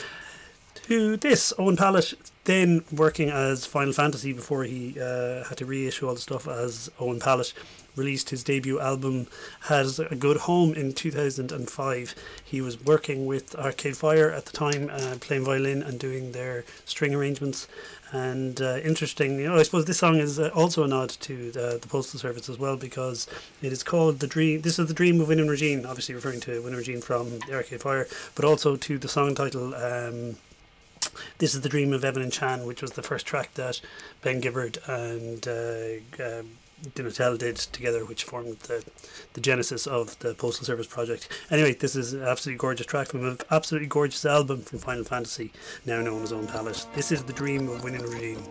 to 0.87 1.17
this. 1.17 1.53
Owen 1.57 1.77
Pallett, 1.77 2.13
then 2.45 2.83
working 2.91 3.29
as 3.29 3.65
Final 3.65 3.93
Fantasy 3.93 4.33
before 4.33 4.63
he 4.63 4.99
uh, 4.99 5.43
had 5.45 5.57
to 5.57 5.65
reissue 5.65 6.07
all 6.07 6.15
the 6.15 6.21
stuff 6.21 6.47
as 6.47 6.89
Owen 6.99 7.19
Pallett, 7.19 7.53
released 8.01 8.31
his 8.31 8.43
debut 8.43 8.79
album 8.79 9.27
Has 9.73 9.99
a 9.99 10.15
Good 10.15 10.37
Home 10.49 10.73
in 10.73 10.93
2005. 10.93 12.15
He 12.43 12.59
was 12.59 12.83
working 12.83 13.27
with 13.27 13.55
Arcade 13.55 13.95
Fire 13.95 14.31
at 14.31 14.45
the 14.47 14.51
time, 14.51 14.89
uh, 14.91 15.17
playing 15.21 15.45
violin 15.45 15.83
and 15.83 15.99
doing 15.99 16.31
their 16.31 16.65
string 16.85 17.13
arrangements. 17.13 17.67
And 18.11 18.59
uh, 18.59 18.77
interesting, 18.83 19.39
you 19.39 19.47
know, 19.47 19.57
I 19.57 19.63
suppose 19.63 19.85
this 19.85 19.99
song 19.99 20.15
is 20.17 20.39
uh, 20.39 20.49
also 20.55 20.83
a 20.83 20.87
nod 20.87 21.09
to 21.27 21.51
the, 21.51 21.77
the 21.79 21.87
Postal 21.87 22.19
Service 22.19 22.49
as 22.49 22.57
well 22.57 22.75
because 22.75 23.27
it 23.61 23.71
is 23.71 23.83
called 23.83 24.19
the 24.19 24.27
dream. 24.27 24.61
This 24.61 24.79
is 24.79 24.87
the 24.87 24.93
dream 24.95 25.21
of 25.21 25.27
Win 25.27 25.39
and 25.39 25.49
Regine, 25.49 25.85
obviously 25.85 26.15
referring 26.15 26.41
to 26.41 26.59
Win 26.63 26.73
and 26.73 26.77
Regine 26.77 27.01
from 27.01 27.39
Arcade 27.51 27.81
Fire, 27.81 28.07
but 28.35 28.43
also 28.43 28.75
to 28.75 28.97
the 28.97 29.07
song 29.07 29.35
title. 29.35 29.75
Um, 29.75 30.37
this 31.37 31.53
is 31.53 31.61
the 31.61 31.69
dream 31.69 31.93
of 31.93 32.03
Evan 32.03 32.23
and 32.23 32.33
Chan, 32.33 32.65
which 32.65 32.81
was 32.81 32.91
the 32.91 33.03
first 33.03 33.25
track 33.25 33.53
that 33.55 33.79
Ben 34.21 34.41
Gibbard 34.41 34.77
and 34.87 35.47
uh, 35.47 36.23
uh, 36.23 36.43
Dinatel 36.95 37.37
did 37.37 37.57
together, 37.57 38.05
which 38.05 38.23
formed 38.23 38.59
the, 38.59 38.83
the 39.33 39.41
genesis 39.41 39.87
of 39.87 40.17
the 40.19 40.33
Postal 40.33 40.65
Service 40.65 40.87
project. 40.87 41.29
Anyway, 41.49 41.73
this 41.73 41.95
is 41.95 42.13
an 42.13 42.23
absolutely 42.23 42.59
gorgeous 42.59 42.87
track 42.87 43.07
from 43.07 43.25
an 43.25 43.37
absolutely 43.51 43.87
gorgeous 43.87 44.25
album 44.25 44.61
from 44.61 44.79
Final 44.79 45.03
Fantasy, 45.03 45.51
now 45.85 46.01
known 46.01 46.23
as 46.23 46.33
Owen 46.33 46.47
Pallett. 46.47 46.85
This 46.95 47.11
is 47.11 47.23
the 47.23 47.33
dream 47.33 47.69
of 47.69 47.83
Win 47.83 47.95
and 47.95 48.07
Regine. 48.07 48.43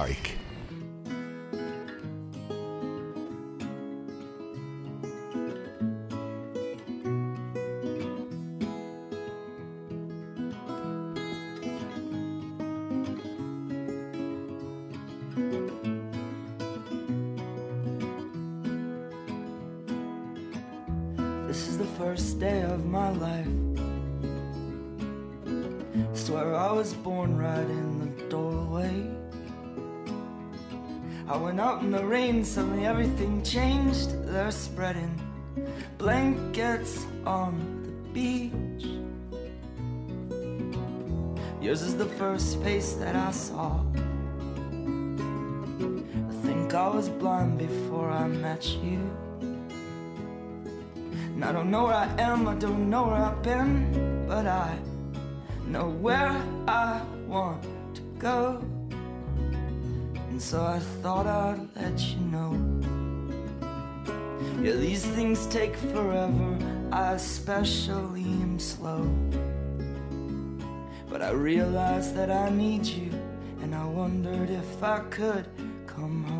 Like. 0.00 0.32
This 21.46 21.68
is 21.68 21.76
the 21.76 21.84
first 21.98 22.40
day 22.40 22.62
of 22.62 22.86
my 22.86 23.10
life. 23.10 23.46
Swear 26.14 26.54
I 26.54 26.72
was 26.72 26.94
born 26.94 27.36
right 27.36 27.58
in 27.58 27.98
the 27.98 28.28
doorway. 28.30 29.29
I 31.30 31.36
went 31.36 31.60
out 31.60 31.80
in 31.80 31.92
the 31.92 32.04
rain, 32.04 32.44
suddenly 32.44 32.86
everything 32.86 33.40
changed. 33.44 34.10
They're 34.24 34.50
spreading 34.50 35.14
blankets 35.96 37.06
on 37.24 37.52
the 37.84 37.92
beach. 38.12 38.84
Yours 41.62 41.82
is 41.82 41.96
the 41.96 42.06
first 42.18 42.60
face 42.64 42.94
that 42.94 43.14
I 43.14 43.30
saw. 43.30 43.78
I 44.72 46.32
think 46.42 46.74
I 46.74 46.88
was 46.88 47.08
blind 47.08 47.58
before 47.58 48.10
I 48.10 48.26
met 48.26 48.66
you. 48.82 48.98
And 51.34 51.44
I 51.44 51.52
don't 51.52 51.70
know 51.70 51.84
where 51.84 51.94
I 51.94 52.12
am, 52.18 52.48
I 52.48 52.56
don't 52.56 52.90
know 52.90 53.06
where 53.06 53.22
I've 53.22 53.40
been, 53.40 54.26
but 54.26 54.48
I 54.48 54.76
know 55.68 55.90
where 55.90 56.44
I 56.66 57.00
want 57.28 57.62
to 57.94 58.02
go. 58.18 58.69
So 60.40 60.64
I 60.64 60.78
thought 61.02 61.26
I'd 61.26 61.68
let 61.76 62.00
you 62.00 62.18
know. 62.20 62.56
Yeah, 64.62 64.72
these 64.72 65.04
things 65.04 65.46
take 65.46 65.76
forever, 65.76 66.58
I 66.90 67.12
especially 67.12 68.24
am 68.24 68.58
slow. 68.58 69.02
But 71.10 71.20
I 71.20 71.32
realized 71.32 72.16
that 72.16 72.30
I 72.30 72.48
need 72.48 72.86
you, 72.86 73.12
and 73.60 73.74
I 73.74 73.84
wondered 73.84 74.48
if 74.48 74.82
I 74.82 75.00
could 75.10 75.46
come 75.86 76.24
home. 76.24 76.39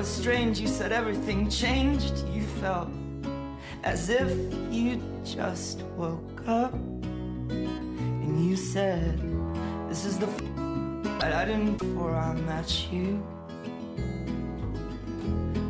Was 0.00 0.08
strange, 0.08 0.58
you 0.58 0.66
said 0.66 0.92
everything 0.92 1.46
changed. 1.50 2.26
You 2.32 2.40
felt 2.62 2.88
as 3.84 4.08
if 4.08 4.30
you 4.70 4.98
just 5.26 5.82
woke 5.94 6.42
up. 6.46 6.72
And 6.72 8.48
you 8.48 8.56
said, 8.56 9.20
This 9.90 10.06
is 10.06 10.18
the 10.18 10.26
f- 10.26 11.20
that 11.20 11.34
I 11.34 11.44
didn't 11.44 11.76
before 11.76 12.16
I 12.16 12.32
met 12.32 12.90
you. 12.90 13.22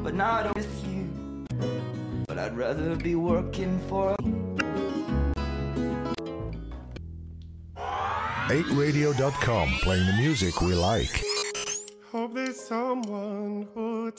But 0.05 0.15
now 0.15 0.35
I 0.35 0.43
don't 0.45 0.55
with 0.55 0.87
you. 0.87 1.09
But 2.29 2.39
I'd 2.39 2.57
rather 2.57 2.95
be 2.95 3.17
working 3.17 3.81
for 3.89 4.15
8radio.com, 8.47 9.69
playing 9.83 10.07
the 10.07 10.17
music 10.23 10.61
we 10.61 10.75
like. 10.75 11.30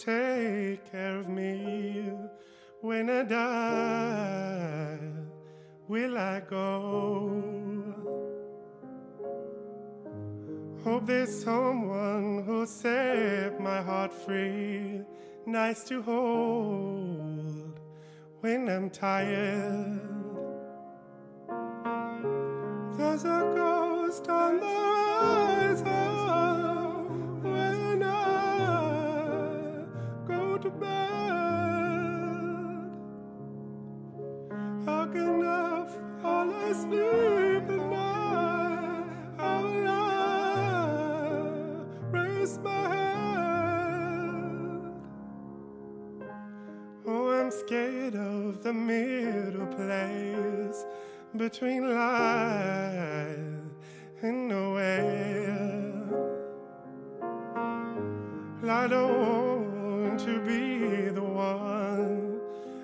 Take 0.04 0.92
care 0.92 1.18
of 1.18 1.30
me 1.30 2.12
when 2.82 3.08
I 3.08 3.24
die. 3.24 4.98
Will 5.88 6.18
I 6.18 6.40
go? 6.40 7.44
Hope 10.84 11.06
there's 11.06 11.44
someone 11.44 12.44
who'll 12.46 12.66
set 12.66 13.60
my 13.62 13.82
heart 13.82 14.12
free, 14.12 15.02
nice 15.46 15.84
to 15.84 16.02
hold 16.02 17.80
when 18.40 18.68
I'm 18.70 18.90
tired. 18.90 20.02
There's 22.98 23.24
a 23.26 23.54
ghost 23.56 24.28
on 24.30 24.60
the 24.60 24.66
horizon 24.66 26.01
to 30.62 30.70
bed. 30.70 30.90
How 34.86 35.06
can 35.08 35.44
I 35.44 35.88
fall 36.22 36.52
asleep 36.70 37.70
at 37.70 37.84
night? 37.90 39.06
How 39.38 39.64
will 39.64 39.88
I 39.88 40.82
raise 42.12 42.60
my 42.60 42.88
head? 42.94 43.42
Oh, 47.08 47.32
I'm 47.32 47.50
scared 47.50 48.16
of 48.16 48.62
the 48.62 48.74
middle 48.74 49.66
place 49.66 50.86
between 51.36 51.90
life 51.92 53.72
and 54.22 54.48
nowhere. 54.48 55.32
I 58.64 58.88
don't 58.88 59.51
to 60.26 60.40
be 60.42 61.10
the 61.10 61.24
one 61.24 62.40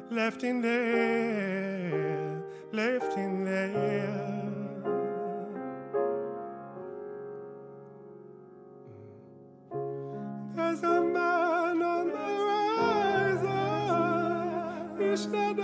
left 0.09 0.43
in 0.43 0.59
there, 0.59 2.41
left 2.71 3.15
in 3.15 3.43
there. 3.45 4.43
There's 10.55 10.81
a 10.81 11.01
man 11.03 11.81
on 11.83 12.07
the 12.09 12.17
horizon. 13.37 13.67
Wish 14.97 15.25
that 15.25 15.59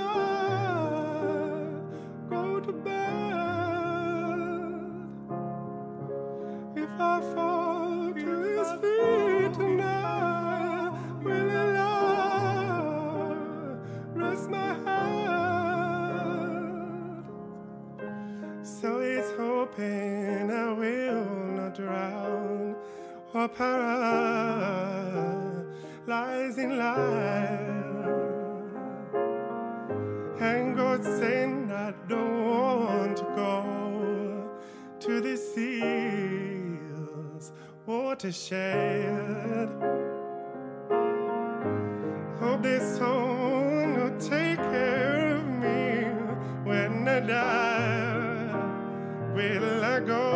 hoping 19.76 20.52
I 20.52 20.72
will 20.74 21.26
not 21.56 21.76
drown 21.76 22.76
or 23.34 23.48
paralyze 23.48 24.28
in 26.58 26.78
life. 26.78 27.60
And 30.40 30.76
God 30.76 31.04
saying 31.04 31.72
I 31.72 31.94
don't 32.08 32.46
want 32.46 33.18
to 33.18 33.24
go 33.36 34.50
to 35.00 35.22
the 35.22 35.38
seas 35.38 35.92
watershed. 37.86 39.70
Hope 42.40 42.62
there's 42.62 42.98
someone 42.98 43.96
who'll 43.96 44.20
take 44.20 44.58
care 44.58 45.36
of 45.38 45.46
me 45.46 46.06
when 46.64 47.08
I 47.08 47.20
die. 47.22 47.73
Will 49.52 49.84
I 49.84 50.00
go? 50.00 50.33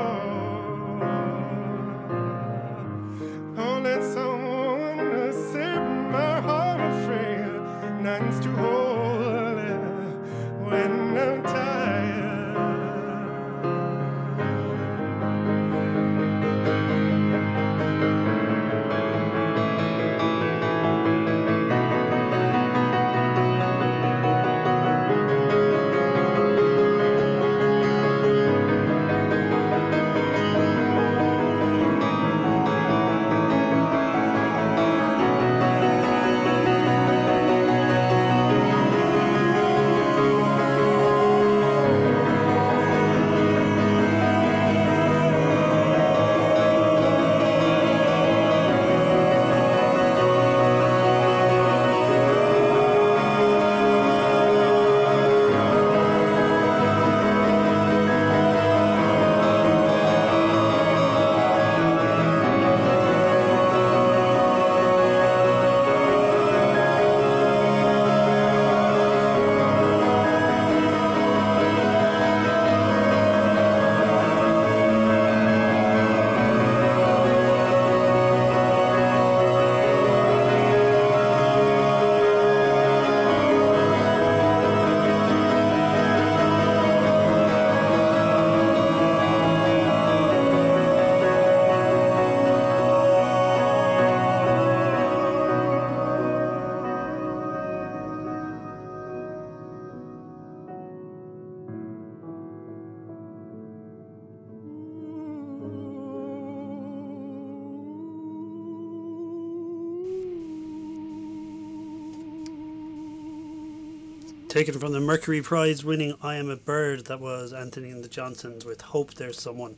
taken 114.57 114.79
from 114.79 114.91
the 114.91 114.99
Mercury 114.99 115.39
Prize 115.39 115.85
winning 115.85 116.15
I 116.23 116.38
Am 116.38 116.49
a 116.49 116.55
Bird, 116.55 117.05
that 117.05 117.19
was 117.19 117.53
Antony 117.53 117.91
and 117.91 118.03
the 118.03 118.07
Johnsons 118.07 118.65
with 118.65 118.81
Hope 118.81 119.13
There's 119.13 119.39
Someone. 119.39 119.75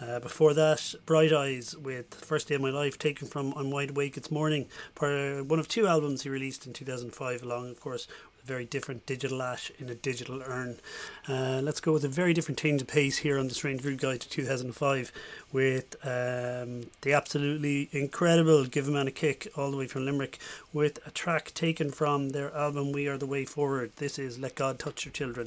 Uh, 0.00 0.20
before 0.20 0.54
that, 0.54 0.94
Bright 1.04 1.32
Eyes 1.32 1.76
with 1.76 2.14
First 2.14 2.46
Day 2.46 2.54
of 2.54 2.60
My 2.60 2.70
Life, 2.70 2.96
taken 2.96 3.26
from 3.26 3.52
I'm 3.56 3.72
Wide 3.72 3.90
Awake 3.90 4.16
It's 4.16 4.30
Morning, 4.30 4.68
part, 4.94 5.10
uh, 5.10 5.42
one 5.42 5.58
of 5.58 5.66
two 5.66 5.88
albums 5.88 6.22
he 6.22 6.28
released 6.28 6.64
in 6.64 6.72
2005, 6.72 7.42
along, 7.42 7.70
of 7.70 7.80
course, 7.80 8.06
very 8.50 8.64
different 8.64 9.06
digital 9.06 9.40
ash 9.42 9.70
in 9.78 9.88
a 9.88 9.94
digital 9.94 10.42
urn. 10.42 10.76
Uh, 11.28 11.60
let's 11.62 11.78
go 11.78 11.92
with 11.92 12.04
a 12.04 12.08
very 12.08 12.34
different 12.34 12.58
change 12.58 12.82
of 12.82 12.88
pace 12.88 13.18
here 13.18 13.38
on 13.38 13.46
the 13.46 13.54
Strange 13.54 13.80
Brew 13.80 13.94
Guide 13.94 14.20
to 14.22 14.28
2005 14.28 15.12
with 15.52 15.94
um, 16.02 16.90
the 17.02 17.12
absolutely 17.12 17.88
incredible 17.92 18.64
Giveamanakick 18.64 19.56
all 19.56 19.70
the 19.70 19.76
way 19.76 19.86
from 19.86 20.04
Limerick 20.04 20.40
with 20.72 20.98
a 21.06 21.12
track 21.12 21.54
taken 21.54 21.92
from 21.92 22.30
their 22.30 22.52
album 22.52 22.90
We 22.90 23.06
Are 23.06 23.16
the 23.16 23.24
Way 23.24 23.44
Forward. 23.44 23.92
This 23.98 24.18
is 24.18 24.36
Let 24.36 24.56
God 24.56 24.80
Touch 24.80 25.04
Your 25.04 25.12
Children. 25.12 25.46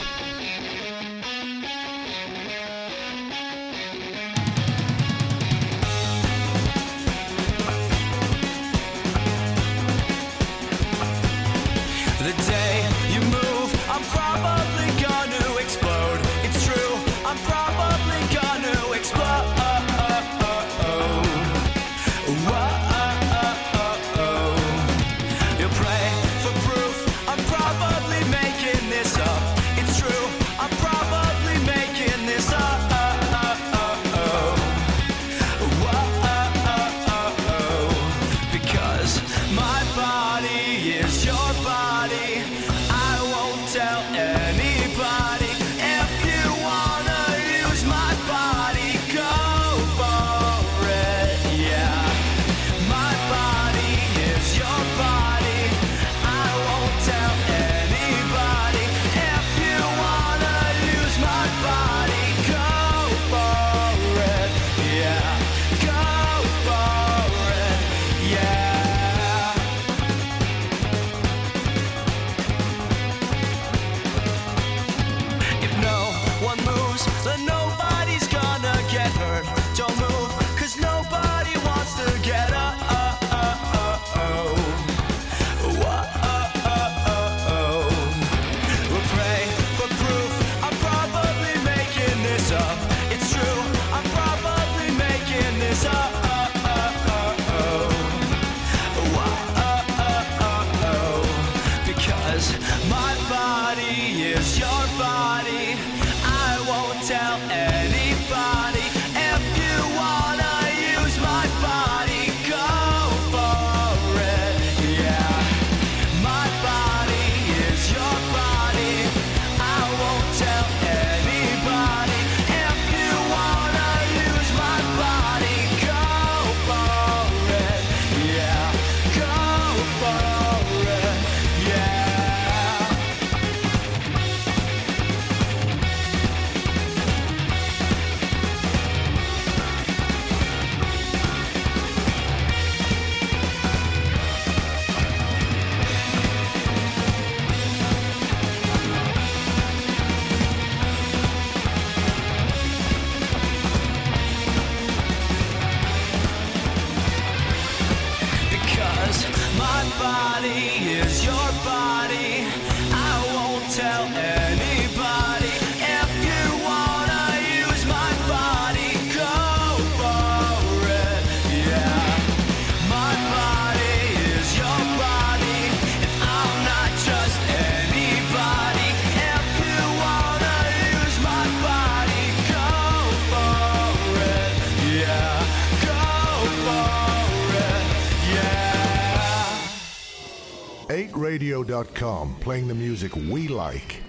music 192.91 193.15
we 193.15 193.47
like. 193.47 194.00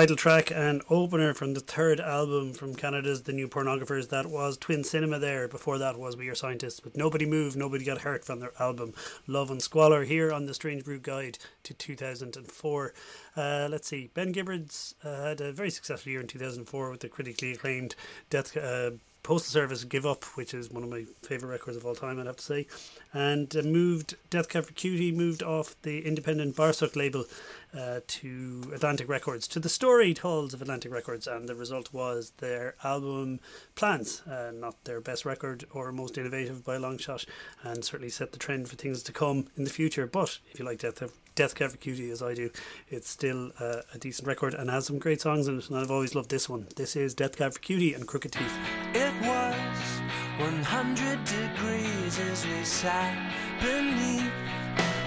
title 0.00 0.16
track 0.16 0.50
and 0.50 0.80
opener 0.88 1.34
from 1.34 1.52
the 1.52 1.60
third 1.60 2.00
album 2.00 2.54
from 2.54 2.74
Canada's 2.74 3.24
The 3.24 3.34
New 3.34 3.46
Pornographers. 3.46 4.08
That 4.08 4.24
was 4.24 4.56
Twin 4.56 4.82
Cinema 4.82 5.18
there. 5.18 5.46
Before 5.46 5.76
that 5.76 5.98
was 5.98 6.16
We 6.16 6.30
Are 6.30 6.34
Scientists. 6.34 6.80
But 6.80 6.96
nobody 6.96 7.26
moved, 7.26 7.54
nobody 7.54 7.84
got 7.84 7.98
hurt 8.00 8.24
from 8.24 8.40
their 8.40 8.52
album 8.58 8.94
Love 9.26 9.50
and 9.50 9.60
Squalor 9.60 10.04
here 10.04 10.32
on 10.32 10.46
the 10.46 10.54
Strange 10.54 10.86
Brew 10.86 10.98
Guide 10.98 11.36
to 11.64 11.74
2004. 11.74 12.94
Uh, 13.36 13.68
let's 13.70 13.88
see, 13.88 14.08
Ben 14.14 14.32
Gibbards 14.32 14.94
uh, 15.04 15.22
had 15.22 15.42
a 15.42 15.52
very 15.52 15.68
successful 15.68 16.10
year 16.10 16.22
in 16.22 16.26
2004 16.26 16.90
with 16.90 17.00
the 17.00 17.08
critically 17.10 17.52
acclaimed 17.52 17.94
Death. 18.30 18.56
Uh, 18.56 18.92
Postal 19.22 19.52
Service 19.52 19.84
Give 19.84 20.06
Up, 20.06 20.24
which 20.34 20.54
is 20.54 20.70
one 20.70 20.82
of 20.82 20.88
my 20.88 21.04
favourite 21.22 21.52
records 21.52 21.76
of 21.76 21.84
all 21.84 21.94
time, 21.94 22.18
I'd 22.18 22.26
have 22.26 22.36
to 22.36 22.42
say. 22.42 22.66
And 23.12 23.54
uh, 23.54 23.62
moved, 23.62 24.16
Death 24.30 24.48
Cab 24.48 24.64
for 24.64 24.72
Cutie 24.72 25.12
moved 25.12 25.42
off 25.42 25.76
the 25.82 26.06
independent 26.06 26.56
Barsuk 26.56 26.96
label 26.96 27.26
uh, 27.72 28.00
to 28.08 28.68
Atlantic 28.74 29.08
Records, 29.08 29.46
to 29.46 29.60
the 29.60 29.68
storied 29.68 30.18
halls 30.18 30.52
of 30.52 30.60
Atlantic 30.60 30.90
Records, 30.90 31.28
and 31.28 31.48
the 31.48 31.54
result 31.54 31.92
was 31.92 32.32
their 32.38 32.74
album 32.82 33.38
Plans, 33.76 34.22
uh, 34.22 34.50
not 34.52 34.82
their 34.82 35.00
best 35.00 35.24
record 35.24 35.64
or 35.72 35.92
most 35.92 36.18
innovative 36.18 36.64
by 36.64 36.74
a 36.74 36.80
long 36.80 36.98
shot, 36.98 37.24
and 37.62 37.84
certainly 37.84 38.10
set 38.10 38.32
the 38.32 38.40
trend 38.40 38.68
for 38.68 38.74
things 38.74 39.04
to 39.04 39.12
come 39.12 39.46
in 39.56 39.62
the 39.62 39.70
future. 39.70 40.08
But 40.08 40.40
if 40.50 40.58
you 40.58 40.64
like 40.64 40.80
Death 40.80 41.00
Death 41.36 41.54
Cab 41.54 41.70
for 41.70 41.76
Cutie 41.76 42.10
as 42.10 42.22
I 42.22 42.34
do, 42.34 42.50
it's 42.88 43.08
still 43.08 43.52
uh, 43.60 43.82
a 43.94 43.98
decent 43.98 44.26
record 44.26 44.52
and 44.52 44.68
has 44.68 44.86
some 44.86 44.98
great 44.98 45.20
songs 45.20 45.46
in 45.48 45.58
it, 45.58 45.70
and 45.70 45.78
I've 45.78 45.90
always 45.90 46.14
loved 46.14 46.28
this 46.28 46.48
one. 46.48 46.66
This 46.76 46.96
is 46.96 47.14
Death 47.14 47.36
Cab 47.36 47.52
for 47.54 47.60
Cutie 47.60 47.94
and 47.94 48.06
Crooked 48.06 48.32
Teeth. 48.32 48.58
It 48.94 49.14
was 49.22 50.00
100 50.38 51.24
degrees 51.24 52.18
as 52.18 52.46
we 52.46 52.64
sat 52.64 53.32
beneath 53.60 54.32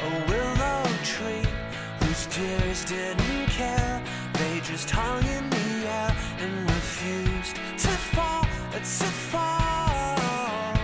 a 0.01 0.25
willow 0.29 0.83
tree. 1.03 1.72
Those 2.13 2.27
tears 2.27 2.85
didn't 2.85 3.47
care, 3.47 4.03
they 4.33 4.59
just 4.59 4.87
hung 4.87 5.25
in 5.25 5.49
the 5.49 5.87
air 5.87 6.15
and 6.37 6.69
refused 6.69 7.55
to 7.55 7.87
fall, 7.87 8.45
uh, 8.71 8.77
to 8.77 9.09
fall. 9.31 10.77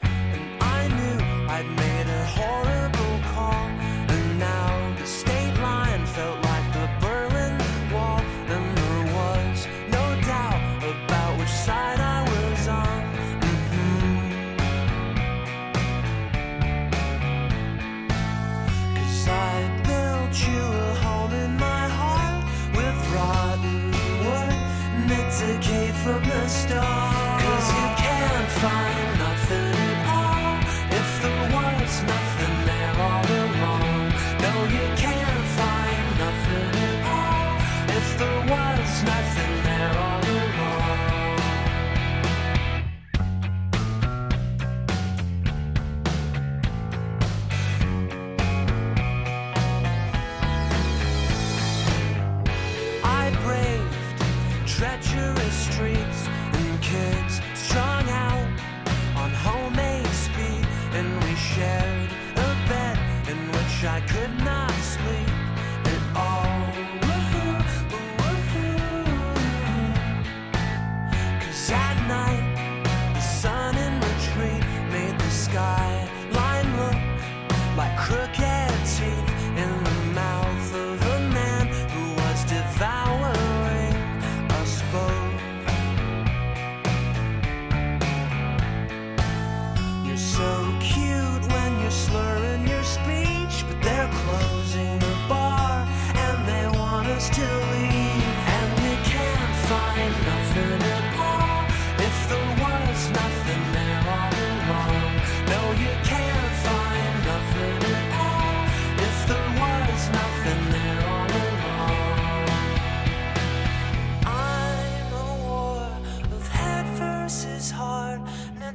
And 0.00 0.62
I 0.62 0.88
knew 0.96 1.18
I'd 1.50 1.68
made 1.76 2.06
a 2.06 2.24
horror. 2.24 2.83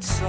so 0.02 0.29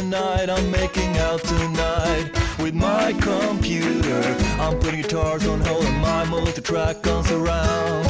tonight, 0.00 0.48
I'm 0.48 0.70
making 0.70 1.14
out 1.18 1.42
tonight 1.44 2.30
with 2.58 2.74
my 2.74 3.12
computer. 3.20 4.22
I'm 4.58 4.78
putting 4.78 5.02
guitars 5.02 5.46
on 5.46 5.60
hold 5.60 5.84
and 5.84 6.00
my 6.00 6.24
multi-track 6.24 7.06
on 7.06 7.22
surround. 7.24 8.06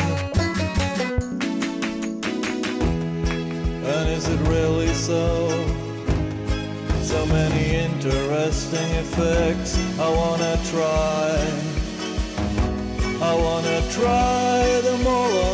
And 3.92 4.08
is 4.08 4.28
it 4.28 4.40
really 4.48 4.94
so? 4.94 5.48
So 7.02 7.26
many 7.26 7.64
interesting 7.86 8.90
effects. 9.04 9.72
I 9.98 10.08
wanna 10.20 10.54
try. 10.72 11.30
I 13.30 13.32
wanna 13.34 13.78
try 13.90 14.80
them 14.86 15.06
all. 15.08 15.49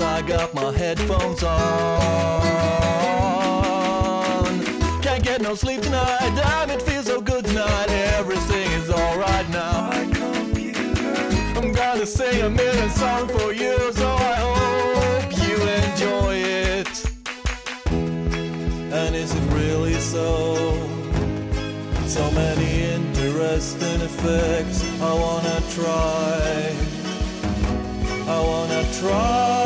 I 0.00 0.20
got 0.22 0.52
my 0.54 0.72
headphones 0.72 1.42
on. 1.42 1.56
Can't 5.02 5.22
get 5.22 5.40
no 5.40 5.54
sleep 5.54 5.80
tonight. 5.80 6.32
Damn, 6.34 6.70
it 6.70 6.82
feels 6.82 7.06
so 7.06 7.20
good 7.20 7.44
tonight. 7.44 7.88
Everything 8.18 8.70
is 8.72 8.90
alright 8.90 9.48
now. 9.50 9.90
I'm 11.56 11.72
gonna 11.72 12.06
sing 12.06 12.42
a 12.42 12.50
million 12.50 12.90
songs 12.90 13.30
for 13.32 13.52
you, 13.52 13.92
so 13.92 14.08
I 14.08 14.34
hope 14.46 15.32
you 15.46 15.56
enjoy 15.82 16.34
it. 16.36 17.04
And 18.92 19.14
is 19.14 19.34
it 19.34 19.52
really 19.52 19.94
so? 19.94 20.56
So 22.06 22.30
many 22.32 22.82
interesting 22.94 24.00
effects. 24.02 24.84
I 25.00 25.14
wanna 25.14 25.60
try. 25.70 26.74
I 28.28 28.40
wanna 28.40 28.84
try 29.00 29.65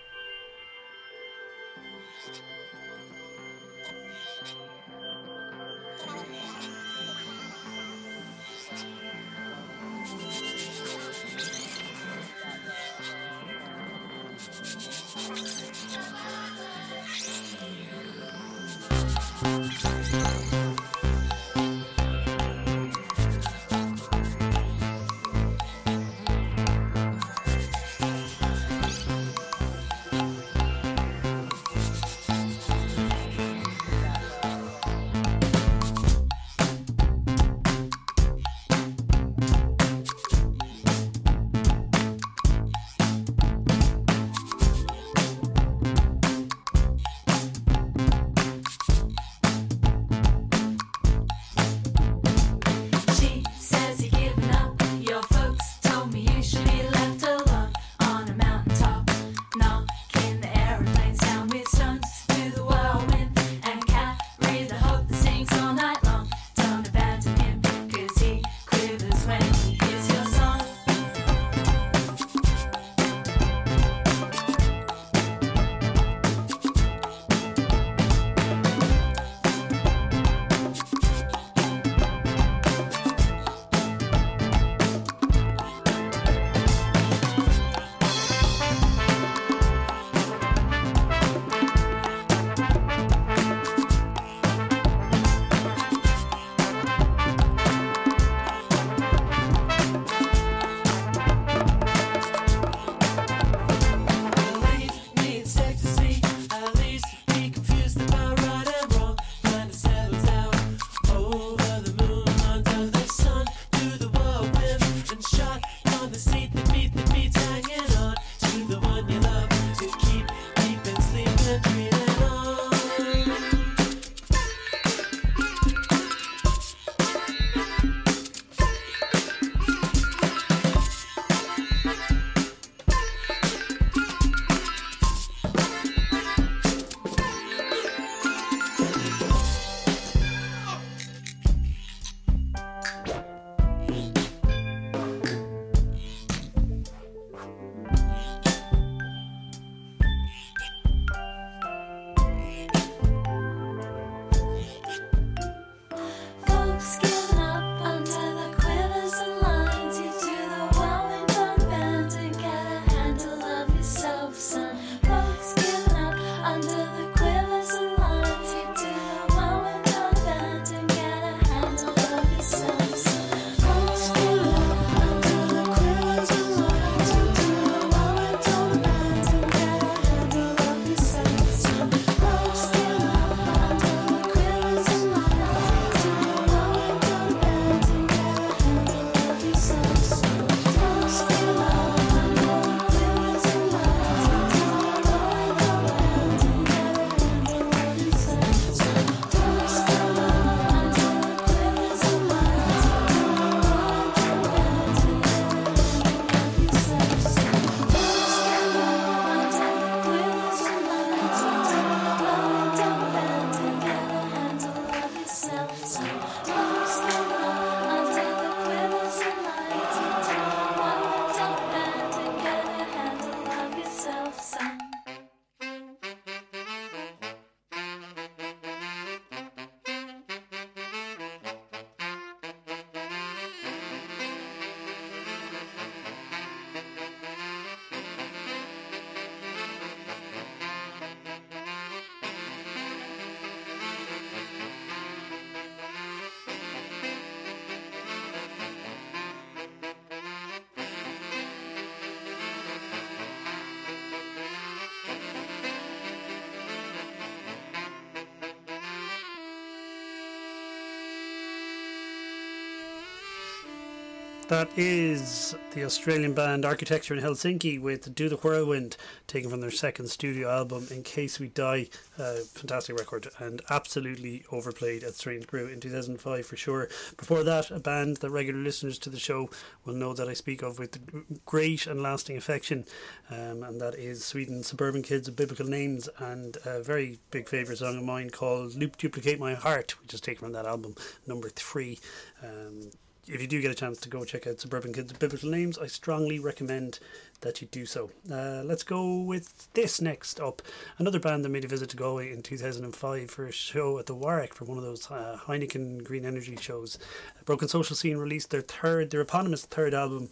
That 264.51 264.77
is 264.77 265.55
the 265.73 265.85
Australian 265.85 266.33
band 266.33 266.65
Architecture 266.65 267.13
in 267.13 267.23
Helsinki 267.23 267.79
with 267.79 268.13
Do 268.13 268.27
the 268.27 268.35
Whirlwind, 268.35 268.97
taken 269.25 269.49
from 269.49 269.61
their 269.61 269.71
second 269.71 270.09
studio 270.09 270.49
album, 270.49 270.87
In 270.91 271.03
Case 271.03 271.39
We 271.39 271.47
Die. 271.47 271.87
Uh, 272.19 272.35
fantastic 272.53 272.97
record 272.97 273.29
and 273.39 273.61
absolutely 273.69 274.43
overplayed 274.51 275.05
at 275.05 275.13
Strange 275.13 275.47
Brew 275.47 275.67
in 275.67 275.79
2005 275.79 276.45
for 276.45 276.57
sure. 276.57 276.89
Before 277.15 277.45
that, 277.45 277.71
a 277.71 277.79
band 277.79 278.17
that 278.17 278.29
regular 278.29 278.59
listeners 278.59 278.99
to 278.99 279.09
the 279.09 279.19
show 279.19 279.49
will 279.85 279.93
know 279.93 280.13
that 280.13 280.27
I 280.27 280.33
speak 280.33 280.63
of 280.63 280.79
with 280.79 280.99
great 281.45 281.87
and 281.87 282.03
lasting 282.03 282.35
affection, 282.35 282.83
um, 283.29 283.63
and 283.63 283.79
that 283.79 283.95
is 283.95 284.25
Sweden's 284.25 284.67
Suburban 284.67 285.01
Kids 285.01 285.29
of 285.29 285.37
Biblical 285.37 285.65
Names, 285.65 286.09
and 286.17 286.57
a 286.65 286.83
very 286.83 287.19
big 287.31 287.47
favourite 287.47 287.79
song 287.79 287.97
of 287.97 288.03
mine 288.03 288.29
called 288.29 288.75
Loop 288.75 288.97
Duplicate 288.97 289.39
My 289.39 289.53
Heart, 289.53 289.95
which 290.01 290.13
is 290.13 290.19
taken 290.19 290.43
from 290.43 290.51
that 290.51 290.65
album, 290.65 290.95
number 291.25 291.47
three. 291.47 291.99
Um, 292.43 292.91
if 293.27 293.39
you 293.41 293.47
do 293.47 293.61
get 293.61 293.71
a 293.71 293.75
chance 293.75 293.99
to 294.01 294.09
go 294.09 294.23
check 294.23 294.47
out 294.47 294.59
Suburban 294.59 294.93
Kids 294.93 295.13
Biblical 295.13 295.49
Names, 295.49 295.77
I 295.77 295.87
strongly 295.87 296.39
recommend 296.39 296.99
that 297.41 297.61
you 297.61 297.67
do 297.67 297.85
so. 297.85 298.09
Uh, 298.31 298.61
let's 298.63 298.83
go 298.83 299.21
with 299.21 299.71
this 299.73 300.01
next 300.01 300.39
up. 300.39 300.61
Another 300.97 301.19
band 301.19 301.45
that 301.45 301.49
made 301.49 301.63
a 301.63 301.67
visit 301.67 301.89
to 301.91 301.97
Galway 301.97 302.31
in 302.31 302.41
2005 302.41 303.29
for 303.29 303.45
a 303.45 303.51
show 303.51 303.99
at 303.99 304.05
the 304.05 304.15
Warwick 304.15 304.53
for 304.53 304.65
one 304.65 304.77
of 304.77 304.83
those 304.83 305.09
uh, 305.11 305.39
Heineken 305.45 306.03
Green 306.03 306.25
Energy 306.25 306.55
shows. 306.55 306.97
Broken 307.45 307.67
Social 307.67 307.95
Scene 307.95 308.17
released 308.17 308.49
their 308.49 308.61
third, 308.61 309.11
their 309.11 309.21
eponymous 309.21 309.65
third 309.65 309.93
album 309.93 310.29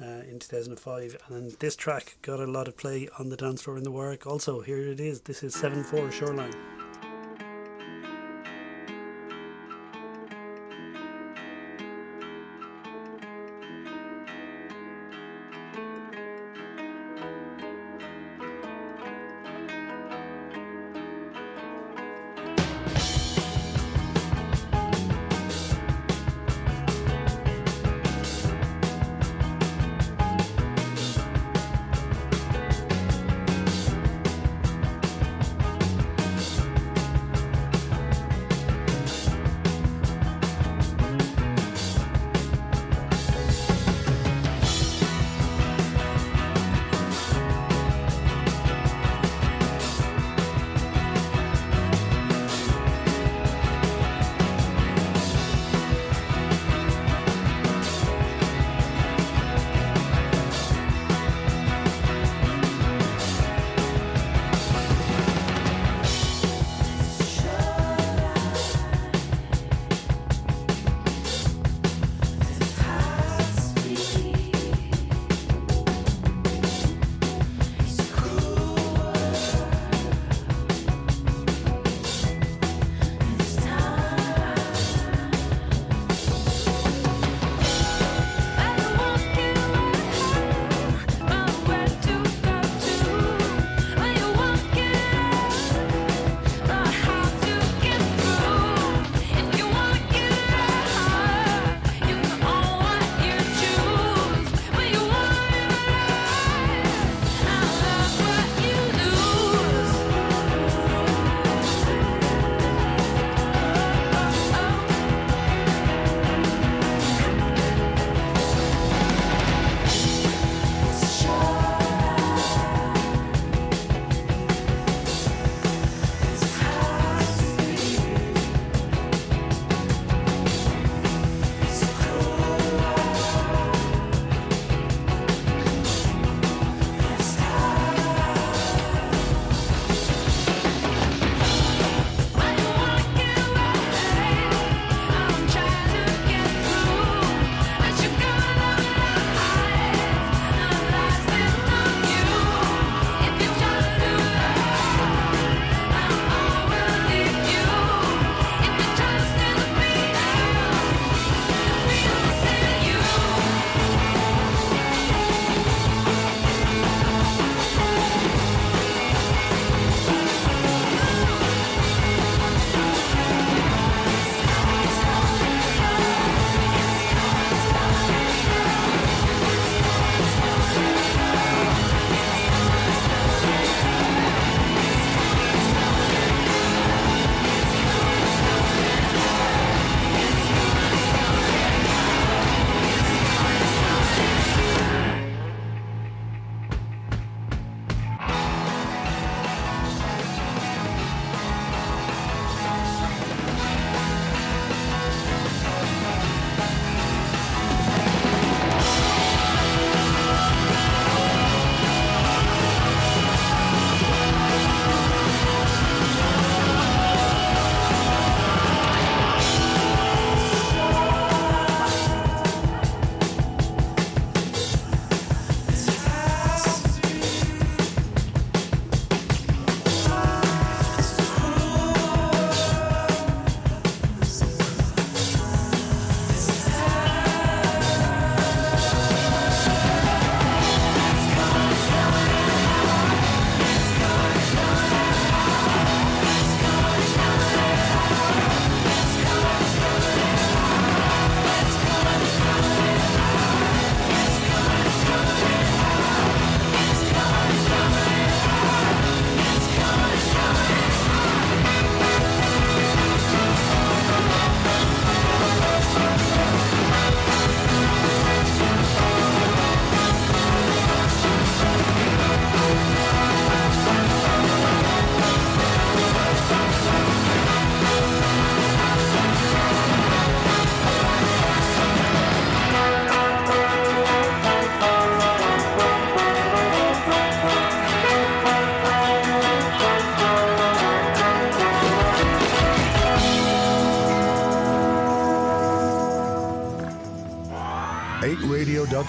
uh, 0.00 0.22
in 0.28 0.38
2005, 0.38 1.16
and 1.28 1.52
this 1.60 1.76
track 1.76 2.16
got 2.22 2.40
a 2.40 2.46
lot 2.46 2.68
of 2.68 2.76
play 2.76 3.08
on 3.18 3.28
the 3.28 3.36
dance 3.36 3.62
floor 3.62 3.76
in 3.76 3.84
the 3.84 3.90
Warwick. 3.90 4.26
Also, 4.26 4.60
here 4.60 4.78
it 4.78 5.00
is. 5.00 5.22
This 5.22 5.42
is 5.42 5.54
7 5.54 5.84
4 5.84 6.10
Shoreline. 6.10 6.81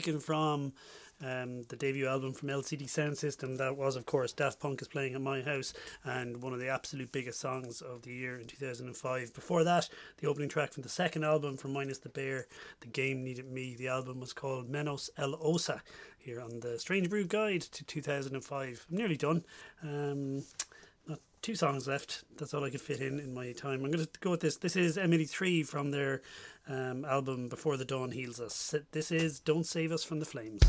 Taken 0.00 0.18
from 0.18 0.72
um, 1.22 1.64
the 1.68 1.76
debut 1.76 2.06
album 2.06 2.32
from 2.32 2.48
LCD 2.48 2.84
Soundsystem. 2.84 3.58
That 3.58 3.76
was, 3.76 3.96
of 3.96 4.06
course, 4.06 4.32
Daft 4.32 4.58
Punk 4.58 4.80
is 4.80 4.88
playing 4.88 5.14
at 5.14 5.20
my 5.20 5.42
house, 5.42 5.74
and 6.04 6.42
one 6.42 6.54
of 6.54 6.58
the 6.58 6.70
absolute 6.70 7.12
biggest 7.12 7.38
songs 7.38 7.82
of 7.82 8.00
the 8.00 8.10
year 8.10 8.38
in 8.38 8.46
2005. 8.46 9.34
Before 9.34 9.62
that, 9.62 9.90
the 10.16 10.26
opening 10.26 10.48
track 10.48 10.72
from 10.72 10.84
the 10.84 10.88
second 10.88 11.22
album 11.22 11.58
from 11.58 11.74
Minus 11.74 11.98
the 11.98 12.08
Bear, 12.08 12.46
The 12.80 12.86
Game 12.86 13.22
Needed 13.22 13.52
Me. 13.52 13.74
The 13.74 13.88
album 13.88 14.20
was 14.20 14.32
called 14.32 14.72
Menos 14.72 15.10
el 15.18 15.36
Oso. 15.36 15.82
Here 16.16 16.40
on 16.40 16.60
the 16.60 16.78
Strange 16.78 17.10
Brew 17.10 17.26
Guide 17.26 17.60
to 17.60 17.84
2005. 17.84 18.86
I'm 18.90 18.96
nearly 18.96 19.18
done. 19.18 19.44
Um, 19.82 20.44
two 21.42 21.54
songs 21.54 21.86
left. 21.88 22.24
That's 22.36 22.54
all 22.54 22.64
I 22.64 22.70
could 22.70 22.80
fit 22.80 23.00
in 23.00 23.18
in 23.18 23.32
my 23.32 23.52
time. 23.52 23.84
I'm 23.84 23.90
going 23.90 24.04
to 24.04 24.08
go 24.20 24.30
with 24.30 24.40
this. 24.40 24.56
This 24.56 24.76
is 24.76 24.96
M83 24.96 25.66
from 25.66 25.90
their 25.90 26.22
um, 26.68 27.04
album 27.04 27.48
Before 27.48 27.76
the 27.76 27.84
Dawn 27.84 28.10
Heals 28.10 28.40
Us. 28.40 28.74
This 28.92 29.10
is 29.10 29.40
Don't 29.40 29.66
Save 29.66 29.92
Us 29.92 30.04
from 30.04 30.20
the 30.20 30.26
Flames. 30.26 30.62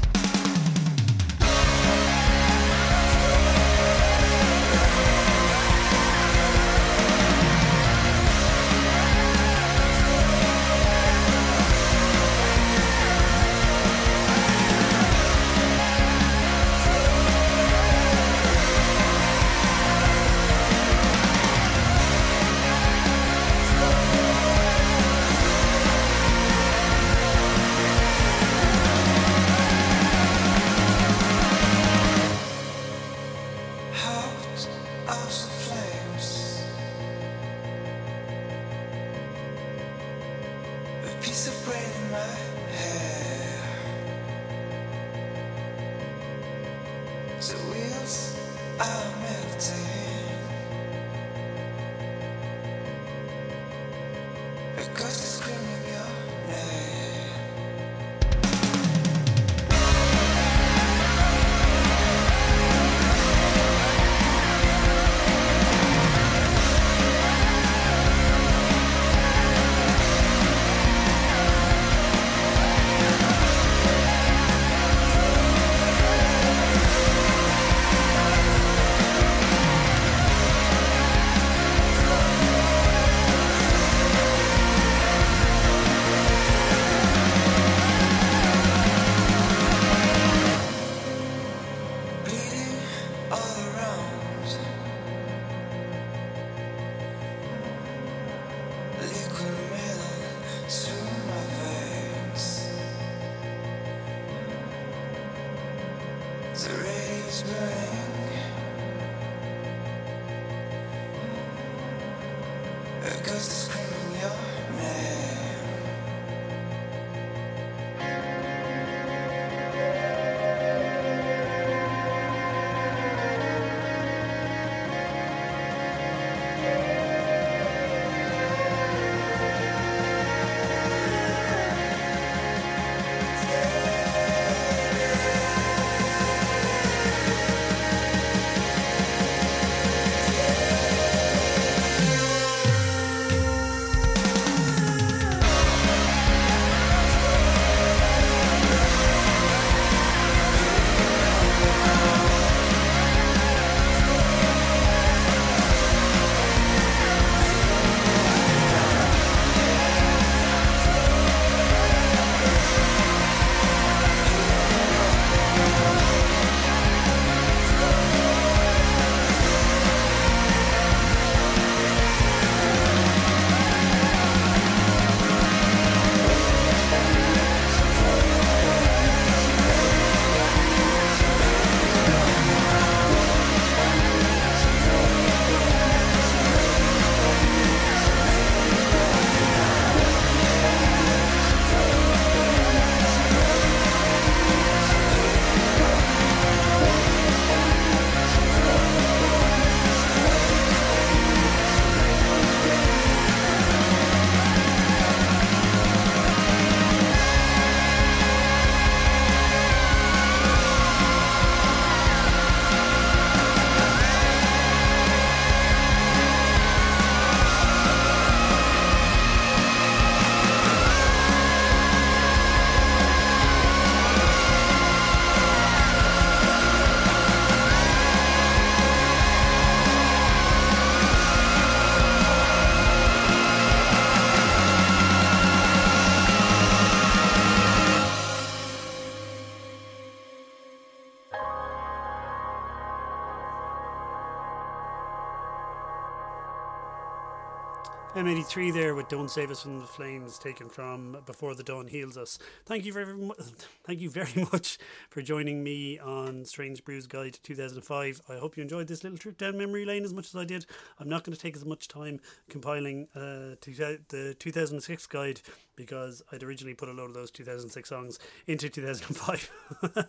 M83 248.21 248.71
there 248.71 248.93
with 248.93 249.09
Don't 249.09 249.31
Save 249.31 249.49
Us 249.49 249.63
from 249.63 249.79
the 249.79 249.87
Flames, 249.87 250.37
taken 250.37 250.69
from 250.69 251.17
Before 251.25 251.55
the 251.55 251.63
Dawn 251.63 251.87
Heals 251.87 252.17
Us. 252.17 252.37
Thank 252.67 252.85
you 252.85 252.93
very 252.93 253.15
mu- 253.15 253.33
thank 253.83 253.99
you 253.99 254.11
very 254.11 254.47
much 254.51 254.77
for 255.09 255.23
joining 255.23 255.63
me 255.63 255.97
on 255.97 256.45
Strange 256.45 256.85
Brews 256.85 257.07
Guide 257.07 257.39
2005. 257.41 258.21
I 258.29 258.35
hope 258.35 258.57
you 258.57 258.61
enjoyed 258.61 258.87
this 258.87 259.03
little 259.03 259.17
trip 259.17 259.39
down 259.39 259.57
memory 259.57 259.85
lane 259.85 260.03
as 260.03 260.13
much 260.13 260.27
as 260.27 260.35
I 260.35 260.45
did. 260.45 260.67
I'm 260.99 261.09
not 261.09 261.23
going 261.23 261.35
to 261.35 261.41
take 261.41 261.55
as 261.55 261.65
much 261.65 261.87
time 261.87 262.19
compiling 262.47 263.07
uh, 263.15 263.55
to 263.59 263.97
the 264.09 264.35
2006 264.37 265.07
guide 265.07 265.41
because 265.75 266.21
I'd 266.31 266.43
originally 266.43 266.75
put 266.75 266.89
a 266.89 266.91
load 266.91 267.07
of 267.07 267.15
those 267.15 267.31
2006 267.31 267.89
songs 267.89 268.19
into 268.45 268.69
2005. 268.69 269.51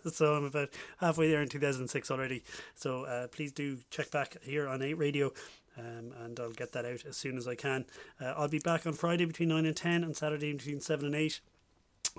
so 0.13 0.35
I'm 0.35 0.45
about 0.45 0.69
halfway 0.99 1.31
there 1.31 1.41
in 1.41 1.47
2006 1.47 2.11
already. 2.11 2.43
So 2.75 3.05
uh, 3.05 3.27
please 3.29 3.51
do 3.51 3.79
check 3.89 4.11
back 4.11 4.37
here 4.43 4.67
on 4.67 4.83
8 4.83 4.93
Radio 4.99 5.31
um, 5.77 6.13
and 6.23 6.39
I'll 6.39 6.51
get 6.51 6.71
that 6.73 6.85
out 6.85 7.05
as 7.07 7.17
soon 7.17 7.37
as 7.37 7.47
I 7.47 7.55
can. 7.55 7.85
Uh, 8.21 8.33
I'll 8.37 8.47
be 8.47 8.59
back 8.59 8.85
on 8.85 8.93
Friday 8.93 9.25
between 9.25 9.49
9 9.49 9.65
and 9.65 9.75
10 9.75 10.03
and 10.03 10.15
Saturday 10.15 10.53
between 10.53 10.81
7 10.81 11.05
and 11.05 11.15
8. 11.15 11.39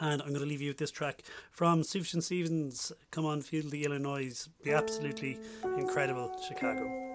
And 0.01 0.23
I'm 0.23 0.29
going 0.29 0.41
to 0.41 0.47
leave 0.47 0.63
you 0.63 0.71
with 0.71 0.79
this 0.79 0.91
track 0.91 1.23
from 1.53 1.83
Sufjan 1.83 2.23
Stevens, 2.23 2.91
Come 3.11 3.27
On 3.27 3.43
Feel 3.43 3.69
the 3.69 3.85
Illinoise, 3.85 4.49
the 4.65 4.73
absolutely 4.73 5.39
incredible 5.77 6.33
Chicago. 6.49 7.14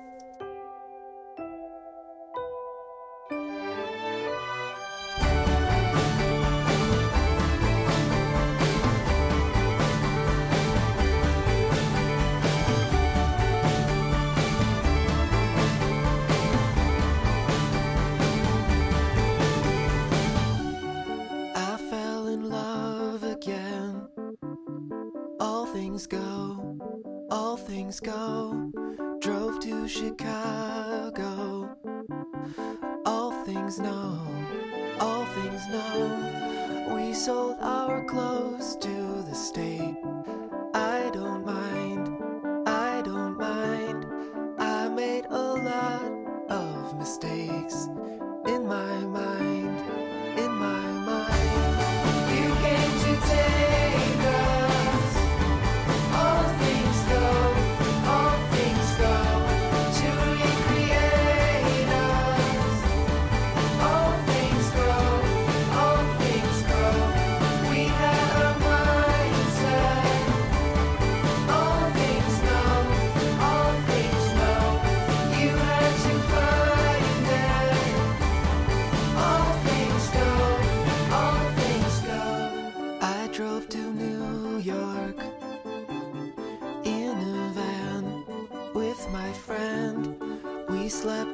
Things 27.90 28.00
go. 28.02 28.72
Drove 29.20 29.60
to 29.62 29.88
Chicago. 29.88 31.76
All 33.06 33.32
things 33.46 33.80
know, 33.80 34.22
all 35.00 35.26
things 35.26 35.62
know. 35.72 36.94
We 36.94 37.14
sold 37.14 37.58
our 37.62 38.04
clothes 38.06 38.76
to 38.76 39.24
the 39.28 39.34
state. 39.34 39.96
I 40.76 41.10
don't 41.14 41.44
mind, 41.44 42.10
I 42.68 43.02
don't 43.02 43.38
mind. 43.40 44.06
I 44.60 44.88
made 44.90 45.26
a 45.26 45.54
lot 45.54 46.12
of 46.48 46.96
mistakes 46.96 47.49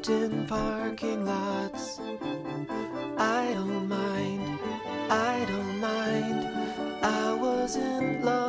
in 0.10 0.46
parking 0.46 1.26
lots. 1.26 2.00
I 3.18 3.54
don't 3.54 3.88
mind, 3.88 4.60
I 5.10 5.46
don't 5.48 5.80
mind. 5.80 6.48
I 7.02 7.34
was 7.34 7.76
in 7.76 8.24
love 8.24 8.45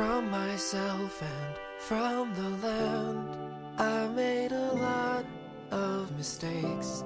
from 0.00 0.30
myself 0.30 1.20
and 1.20 1.54
from 1.78 2.32
the 2.34 2.66
land. 2.66 3.28
I 3.76 4.08
made 4.08 4.50
a 4.50 4.72
lot 4.88 5.26
of 5.70 6.16
mistakes. 6.16 7.04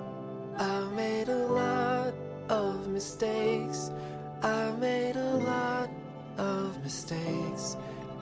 I 0.58 0.84
made 0.94 1.28
a 1.28 1.44
lot 1.60 2.14
of 2.48 2.86
mistakes. 2.86 3.90
I 4.42 4.70
made 4.78 5.16
a 5.16 5.34
lot 5.52 5.90
of 6.38 6.80
mistakes. 6.84 7.76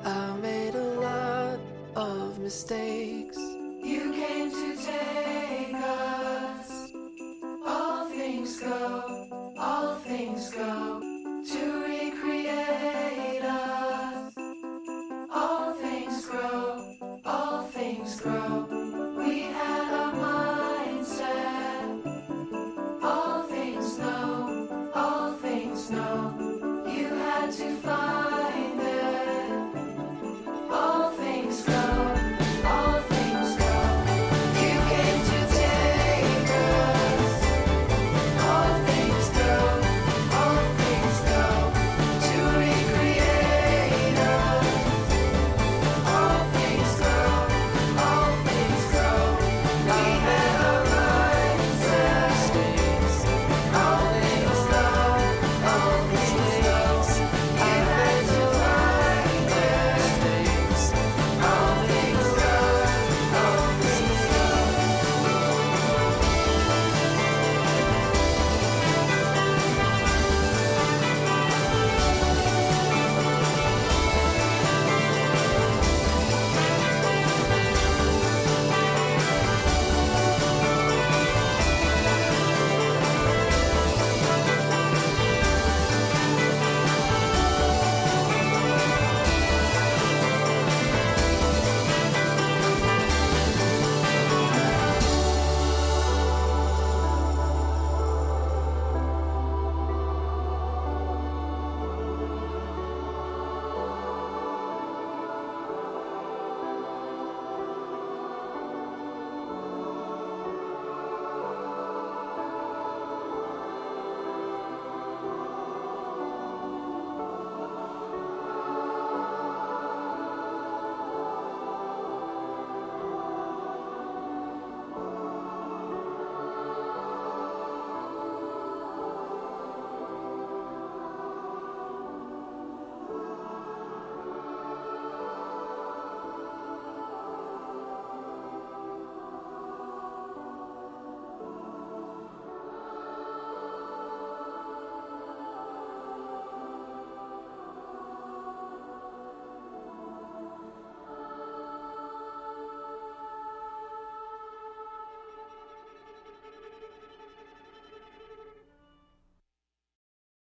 I 0.04 0.36
made 0.36 0.74
a 0.74 0.90
lot 1.08 1.60
of 1.94 2.38
mistakes. 2.38 3.36
You 3.36 4.04
came 4.14 4.50
to 4.50 4.68
take 4.90 5.74
us. 5.74 6.92
All 7.66 8.08
things 8.08 8.58
go, 8.58 9.52
all 9.58 9.96
things 9.96 10.50
go 10.50 11.00
to 11.52 11.62
recreate 11.84 13.42
us. 13.42 13.71
grow. 18.22 18.61